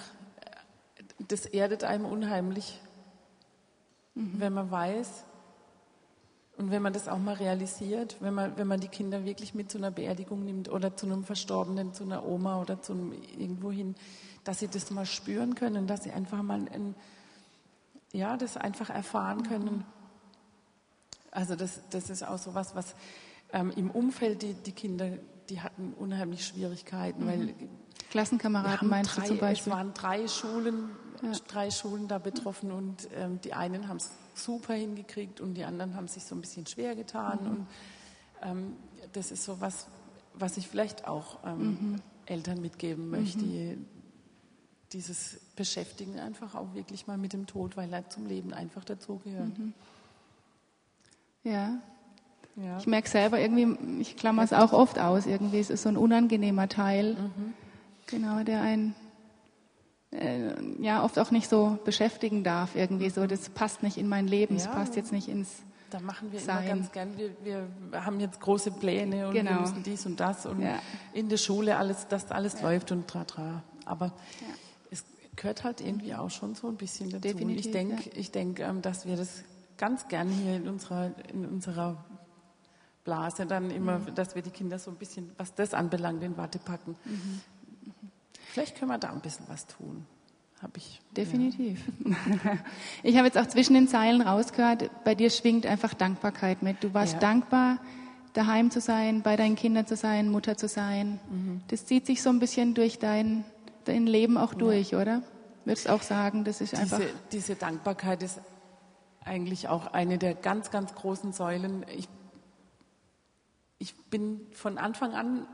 das 1.27 1.45
erdet 1.45 1.83
einem 1.83 2.05
unheimlich, 2.05 2.81
mhm. 4.15 4.39
wenn 4.39 4.53
man 4.53 4.71
weiß, 4.71 5.25
und 6.55 6.69
wenn 6.69 6.83
man 6.83 6.93
das 6.93 7.07
auch 7.07 7.17
mal 7.17 7.33
realisiert, 7.33 8.17
wenn 8.19 8.33
man, 8.35 8.57
wenn 8.57 8.67
man 8.67 8.79
die 8.79 8.87
Kinder 8.87 9.25
wirklich 9.25 9.55
mit 9.55 9.71
zu 9.71 9.79
einer 9.79 9.89
Beerdigung 9.89 10.45
nimmt 10.45 10.69
oder 10.69 10.95
zu 10.95 11.07
einem 11.07 11.23
Verstorbenen, 11.23 11.93
zu 11.93 12.03
einer 12.03 12.25
Oma 12.25 12.61
oder 12.61 12.79
zu 12.79 12.93
einem 12.93 13.11
irgendwo 13.11 13.71
hin, 13.71 13.95
dass 14.43 14.59
sie 14.59 14.67
das 14.67 14.91
mal 14.91 15.07
spüren 15.07 15.55
können, 15.55 15.87
dass 15.87 16.03
sie 16.03 16.11
einfach 16.11 16.43
mal 16.43 16.67
ein, 16.71 16.95
ja, 18.13 18.37
das 18.37 18.55
einfach 18.55 18.89
erfahren 18.89 19.43
können. 19.43 19.83
Also 21.31 21.55
das, 21.55 21.81
das 21.89 22.09
ist 22.09 22.25
auch 22.25 22.37
so 22.37 22.53
was, 22.53 22.75
was 22.75 22.95
ähm, 23.51 23.71
im 23.75 23.91
Umfeld 23.91 24.43
die, 24.43 24.53
die 24.53 24.71
Kinder, 24.71 25.09
die 25.49 25.59
hatten 25.59 25.93
unheimlich 25.93 26.45
Schwierigkeiten, 26.45 27.25
mhm. 27.25 27.27
weil 27.27 27.55
Klassenkameraden 28.11 28.87
meinst 28.87 29.17
drei, 29.17 29.21
du 29.23 29.27
zum 29.29 29.37
Beispiel? 29.39 29.73
Es 29.73 29.77
waren 29.77 29.93
drei 29.95 30.27
Schulen, 30.27 30.89
ja. 31.23 31.31
drei 31.47 31.71
Schulen 31.71 32.07
da 32.07 32.19
betroffen 32.19 32.71
und 32.71 33.09
ähm, 33.15 33.41
die 33.41 33.53
einen 33.53 33.87
haben 33.87 33.97
es 33.97 34.11
super 34.35 34.75
hingekriegt 34.75 35.41
und 35.41 35.55
die 35.55 35.63
anderen 35.63 35.95
haben 35.95 36.07
sich 36.07 36.23
so 36.23 36.35
ein 36.35 36.41
bisschen 36.41 36.67
schwer 36.67 36.95
getan. 36.95 37.39
Mhm. 37.41 37.49
Und 37.49 37.67
ähm, 38.43 38.75
das 39.13 39.31
ist 39.31 39.43
so 39.43 39.59
was, 39.59 39.87
was 40.35 40.57
ich 40.57 40.67
vielleicht 40.67 41.07
auch 41.07 41.39
ähm, 41.45 41.59
mhm. 41.59 42.01
Eltern 42.25 42.61
mitgeben 42.61 43.09
möchte, 43.09 43.43
mhm. 43.43 43.85
Dieses 44.93 45.39
Beschäftigen 45.55 46.19
einfach 46.19 46.55
auch 46.55 46.73
wirklich 46.73 47.07
mal 47.07 47.17
mit 47.17 47.33
dem 47.33 47.47
Tod, 47.47 47.77
weil 47.77 47.91
er 47.91 48.09
zum 48.09 48.27
Leben 48.27 48.53
einfach 48.53 48.85
dazugehört. 48.85 49.57
Mhm. 49.57 49.73
Ja. 51.43 51.79
ja. 52.55 52.77
Ich 52.77 52.87
merke 52.87 53.09
selber 53.09 53.39
irgendwie, 53.39 54.01
ich 54.01 54.15
klammer 54.15 54.43
es 54.43 54.53
auch 54.53 54.71
oft 54.71 54.99
aus, 54.99 55.25
irgendwie 55.25 55.59
es 55.59 55.69
ist 55.69 55.83
so 55.83 55.89
ein 55.89 55.97
unangenehmer 55.97 56.69
Teil, 56.69 57.15
mhm. 57.15 57.53
genau, 58.05 58.43
der 58.43 58.61
einen 58.61 58.95
äh, 60.13 60.53
ja 60.79 61.03
oft 61.03 61.17
auch 61.19 61.31
nicht 61.31 61.49
so 61.49 61.79
beschäftigen 61.85 62.43
darf 62.43 62.75
irgendwie 62.75 63.09
so 63.09 63.25
das 63.25 63.49
passt 63.49 63.83
nicht 63.83 63.97
in 63.97 64.07
mein 64.07 64.27
Leben 64.27 64.55
es 64.55 64.67
passt 64.67 64.95
jetzt 64.95 65.11
nicht 65.11 65.27
ins 65.27 65.63
da 65.89 65.99
machen 65.99 66.31
wir 66.31 66.39
Sein. 66.39 66.63
immer 66.63 66.75
ganz 66.75 66.91
gern 66.91 67.17
wir, 67.17 67.31
wir 67.43 67.67
haben 68.05 68.19
jetzt 68.19 68.39
große 68.39 68.71
Pläne 68.71 69.27
und 69.27 69.33
genau. 69.33 69.51
wir 69.51 69.59
müssen 69.61 69.83
dies 69.83 70.05
und 70.05 70.19
das 70.19 70.45
und 70.45 70.61
ja. 70.61 70.79
in 71.13 71.29
der 71.29 71.37
Schule 71.37 71.77
alles 71.77 72.07
das 72.07 72.31
alles 72.31 72.61
ja. 72.61 72.69
läuft 72.69 72.91
und 72.91 73.07
tra 73.07 73.23
tra 73.23 73.63
aber 73.85 74.05
ja. 74.05 74.53
Gehört 75.35 75.63
halt 75.63 75.81
irgendwie 75.81 76.15
auch 76.15 76.29
schon 76.29 76.55
so 76.55 76.67
ein 76.67 76.77
bisschen 76.77 77.09
dazu 77.09 77.21
Definitiv, 77.21 77.65
ich 77.65 77.71
denke 77.71 78.09
ich 78.15 78.31
denke 78.31 78.63
ähm, 78.63 78.81
dass 78.81 79.05
wir 79.05 79.17
das 79.17 79.43
ganz 79.77 80.07
gern 80.07 80.29
hier 80.29 80.55
in 80.55 80.67
unserer 80.67 81.11
in 81.31 81.45
unserer 81.45 82.03
Blase 83.03 83.45
dann 83.45 83.69
immer, 83.69 83.99
mhm. 83.99 84.15
dass 84.15 84.35
wir 84.35 84.41
die 84.41 84.49
Kinder 84.49 84.79
so 84.79 84.91
ein 84.91 84.97
bisschen, 84.97 85.31
was 85.37 85.53
das 85.55 85.73
anbelangt, 85.73 86.23
in 86.23 86.37
Watte 86.37 86.59
packen. 86.59 86.95
Mhm. 87.05 87.41
Vielleicht 88.51 88.77
können 88.77 88.91
wir 88.91 88.97
da 88.97 89.09
ein 89.09 89.21
bisschen 89.21 89.45
was 89.49 89.65
tun. 89.65 90.05
Habe 90.61 90.77
ich. 90.77 91.01
Definitiv. 91.15 91.81
Ja. 92.05 92.57
Ich 93.03 93.17
habe 93.17 93.25
jetzt 93.25 93.37
auch 93.37 93.47
zwischen 93.47 93.73
den 93.73 93.87
Zeilen 93.89 94.21
rausgehört, 94.21 94.89
bei 95.03 95.13
dir 95.13 95.29
schwingt 95.29 95.65
einfach 95.65 95.93
Dankbarkeit 95.93 96.63
mit. 96.63 96.81
Du 96.83 96.93
warst 96.93 97.13
ja. 97.13 97.19
dankbar, 97.19 97.79
daheim 98.31 98.71
zu 98.71 98.79
sein, 98.79 99.21
bei 99.21 99.35
deinen 99.35 99.55
Kindern 99.55 99.85
zu 99.85 99.97
sein, 99.97 100.29
Mutter 100.29 100.55
zu 100.55 100.69
sein. 100.69 101.19
Mhm. 101.29 101.61
Das 101.67 101.85
zieht 101.85 102.05
sich 102.05 102.21
so 102.21 102.29
ein 102.29 102.39
bisschen 102.39 102.73
durch 102.75 102.99
dein, 102.99 103.43
dein 103.85 104.07
Leben 104.07 104.37
auch 104.37 104.53
durch, 104.53 104.91
ja. 104.91 105.01
oder? 105.01 105.23
Würdest 105.65 105.89
auch 105.89 106.01
sagen, 106.01 106.43
das 106.43 106.61
ist 106.61 106.75
einfach. 106.75 106.99
Diese, 106.99 107.13
diese 107.31 107.55
Dankbarkeit 107.55 108.21
ist 108.23 108.39
eigentlich 109.23 109.69
auch 109.69 109.87
eine 109.87 110.17
der 110.17 110.33
ganz, 110.33 110.71
ganz 110.71 110.93
großen 110.93 111.31
Säulen. 111.31 111.85
Ich, 111.95 112.07
ich 113.79 113.95
bin 114.09 114.41
von 114.53 114.77
Anfang 114.77 115.13
an 115.13 115.47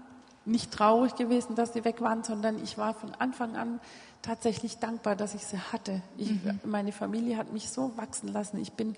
nicht 0.46 0.72
traurig 0.72 1.16
gewesen, 1.16 1.56
dass 1.56 1.74
sie 1.74 1.86
weg 1.86 2.02
waren, 2.02 2.24
sondern 2.24 2.62
ich 2.64 2.78
war 2.78 2.94
von 2.94 3.14
Anfang 3.16 3.56
an 3.56 3.80
tatsächlich 4.22 4.78
dankbar, 4.78 5.16
dass 5.16 5.36
ich 5.36 5.46
sie 5.46 5.60
hatte. 5.60 6.02
Ich, 6.18 6.32
mhm. 6.32 6.60
Meine 6.64 6.92
Familie 6.92 7.38
hat 7.38 7.54
mich 7.54 7.70
so 7.70 7.96
wachsen 7.98 8.30
lassen. 8.30 8.60
Ich 8.60 8.74
bin 8.74 8.96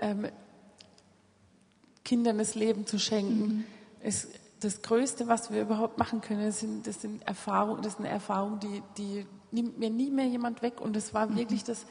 ähm, 0.00 0.28
Kindern 2.04 2.38
das 2.38 2.54
Leben 2.54 2.86
zu 2.86 2.98
schenken. 2.98 3.42
Mhm. 3.42 3.64
ist 4.02 4.28
das 4.60 4.82
Größte, 4.82 5.28
was 5.28 5.50
wir 5.50 5.62
überhaupt 5.62 5.98
machen 5.98 6.20
können, 6.20 6.44
das 6.44 6.60
sind, 6.60 6.86
das 6.86 7.02
sind 7.02 7.26
Erfahrungen, 7.26 7.82
das 7.82 7.94
ist 7.94 8.00
eine 8.00 8.08
Erfahrung, 8.08 8.58
die, 8.60 8.82
die 8.96 9.26
nimmt 9.50 9.78
mir 9.78 9.90
nie 9.90 10.10
mehr 10.10 10.26
jemand 10.26 10.62
weg. 10.62 10.80
Und 10.80 10.96
das 10.96 11.14
war 11.14 11.26
mhm. 11.26 11.36
wirklich 11.36 11.64
das, 11.64 11.86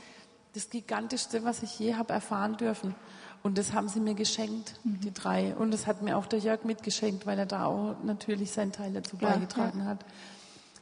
das 0.54 0.70
Gigantischste, 0.70 1.44
was 1.44 1.64
ich 1.64 1.78
je 1.80 1.96
habe 1.96 2.14
erfahren 2.14 2.58
dürfen. 2.58 2.96
Und 3.44 3.58
das 3.58 3.74
haben 3.74 3.88
sie 3.88 4.00
mir 4.00 4.16
geschenkt, 4.16 4.76
mhm. 4.84 5.00
die 5.02 5.14
drei. 5.14 5.56
Und 5.56 5.72
das 5.72 5.88
hat 5.88 6.02
mir 6.02 6.18
auch 6.18 6.26
der 6.26 6.40
Jörg 6.40 6.66
mitgeschenkt, 6.66 7.26
weil 7.26 7.40
er 7.40 7.46
da 7.46 7.66
auch 7.66 7.96
natürlich 8.04 8.52
seinen 8.52 8.72
Teil 8.72 8.92
dazu 8.94 9.18
ja, 9.20 9.30
beigetragen 9.30 9.80
ja. 9.80 9.86
hat. 9.86 10.06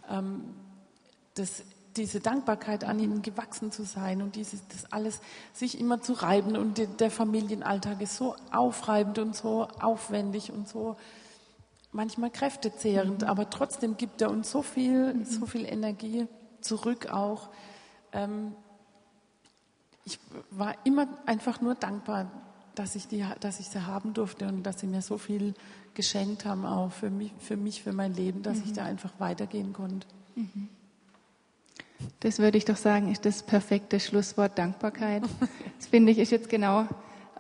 Ähm, 0.10 0.44
das, 1.36 1.64
diese 1.98 2.20
Dankbarkeit 2.20 2.84
an 2.84 3.00
ihnen 3.00 3.22
gewachsen 3.22 3.72
zu 3.72 3.84
sein 3.84 4.22
und 4.22 4.36
dieses, 4.36 4.68
das 4.68 4.92
alles 4.92 5.22
sich 5.54 5.80
immer 5.80 6.02
zu 6.02 6.14
reiben 6.14 6.58
und 6.58 6.78
die, 6.78 6.88
der 6.88 7.12
Familienalltag 7.12 8.02
ist 8.02 8.18
so 8.18 8.36
aufreibend 8.52 9.20
und 9.20 9.36
so 9.36 9.68
aufwendig 9.80 10.52
und 10.52 10.68
so 10.68 10.98
manchmal 11.96 12.30
kräftezehrend, 12.30 13.22
mhm. 13.22 13.28
aber 13.28 13.50
trotzdem 13.50 13.98
gibt 13.98 14.22
er 14.22 14.30
uns 14.30 14.52
so 14.52 14.62
viel, 14.62 15.14
mhm. 15.14 15.26
so 15.26 15.46
viel 15.46 15.66
Energie 15.66 16.28
zurück 16.62 17.08
auch. 17.12 17.50
Ähm, 18.12 18.54
ich 20.04 20.20
war 20.52 20.76
immer 20.84 21.08
einfach 21.26 21.62
nur 21.62 21.74
dankbar, 21.74 22.32
dass 22.76 22.96
ich, 22.96 23.08
die, 23.08 23.26
dass 23.40 23.60
ich 23.60 23.70
sie 23.70 23.86
haben 23.88 24.14
durfte 24.14 24.48
und 24.48 24.64
dass 24.64 24.80
sie 24.80 24.88
mir 24.88 25.02
so 25.02 25.18
viel 25.18 25.54
geschenkt 25.96 26.46
haben, 26.46 26.66
auch 26.66 26.92
für 26.92 27.10
mich, 27.10 27.32
für, 27.40 27.56
mich, 27.56 27.82
für 27.82 27.94
mein 27.94 28.14
Leben, 28.14 28.44
dass 28.44 28.58
mhm. 28.58 28.64
ich 28.66 28.74
da 28.74 28.84
einfach 28.84 29.14
weitergehen 29.18 29.74
konnte. 29.74 30.06
Mhm. 30.36 30.70
Das 32.20 32.40
würde 32.40 32.58
ich 32.58 32.66
doch 32.66 32.76
sagen, 32.76 33.10
ist 33.10 33.26
das 33.26 33.42
perfekte 33.42 34.00
Schlusswort 34.00 34.58
Dankbarkeit. 34.58 35.24
Das 35.78 35.88
finde 35.88 36.14
ich 36.14 36.20
ist 36.20 36.32
jetzt 36.32 36.50
genau, 36.50 36.88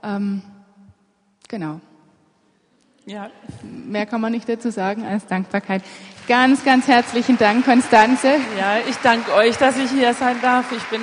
ähm, 0.04 0.41
genau. 1.48 1.80
Ja. 3.06 3.30
Mehr 3.63 4.06
kann 4.06 4.22
man 4.22 4.32
nicht 4.32 4.50
dazu 4.50 4.72
sagen 4.72 5.06
als 5.06 5.26
Dankbarkeit. 5.28 5.84
Ganz, 6.28 6.65
ganz 6.65 6.88
herzlichen 6.88 7.38
Dank, 7.38 7.65
Konstanze. 7.65 8.30
Ja, 8.58 8.78
ich 8.89 8.96
danke 8.98 9.34
euch, 9.34 9.58
dass 9.58 9.78
ich 9.78 9.92
hier 9.92 10.13
sein 10.13 10.38
darf. 10.42 10.71
Ich 10.71 10.84
bin, 10.86 11.02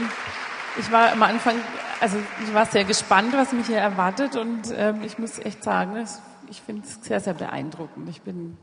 ich 0.79 0.91
war 0.91 1.12
am 1.12 1.22
Anfang 1.22 1.55
also 2.03 2.18
ich 2.43 2.53
war 2.53 2.66
sehr 2.66 2.83
gespannt, 2.83 3.33
was 3.33 3.53
mich 3.53 3.68
hier 3.68 3.79
erwartet 3.79 4.35
und 4.35 4.74
ähm, 4.76 5.05
ich 5.05 5.20
muss 5.20 5.39
echt 5.39 5.62
sagen, 5.62 6.05
ich 6.51 6.61
finde 6.61 6.83
es 6.83 6.99
sehr, 7.05 7.20
sehr 7.20 7.35
beeindruckend. 7.35 8.09
Ich 8.09 8.22
bin, 8.22 8.57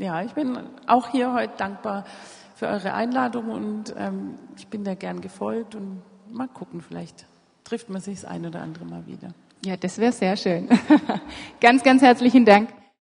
ja, 0.00 0.22
ich 0.22 0.32
bin 0.32 0.58
auch 0.88 1.08
hier 1.08 1.32
heute 1.32 1.56
dankbar 1.56 2.04
für 2.56 2.66
eure 2.66 2.94
Einladung 2.94 3.50
und 3.50 3.94
ähm, 3.96 4.34
ich 4.56 4.66
bin 4.66 4.82
da 4.82 4.96
gern 4.96 5.20
gefolgt 5.20 5.76
und 5.76 6.02
mal 6.32 6.48
gucken, 6.48 6.80
vielleicht 6.80 7.26
trifft 7.62 7.90
man 7.90 8.00
sich 8.02 8.22
das 8.22 8.28
ein 8.28 8.44
oder 8.44 8.60
andere 8.60 8.84
Mal 8.84 9.06
wieder. 9.06 9.28
Ja, 9.64 9.76
das 9.76 9.98
wäre 9.98 10.12
sehr 10.12 10.36
schön. 10.36 10.68
ganz, 11.60 11.82
ganz 11.82 12.02
herzlichen 12.02 12.44
Dank. 12.44 12.70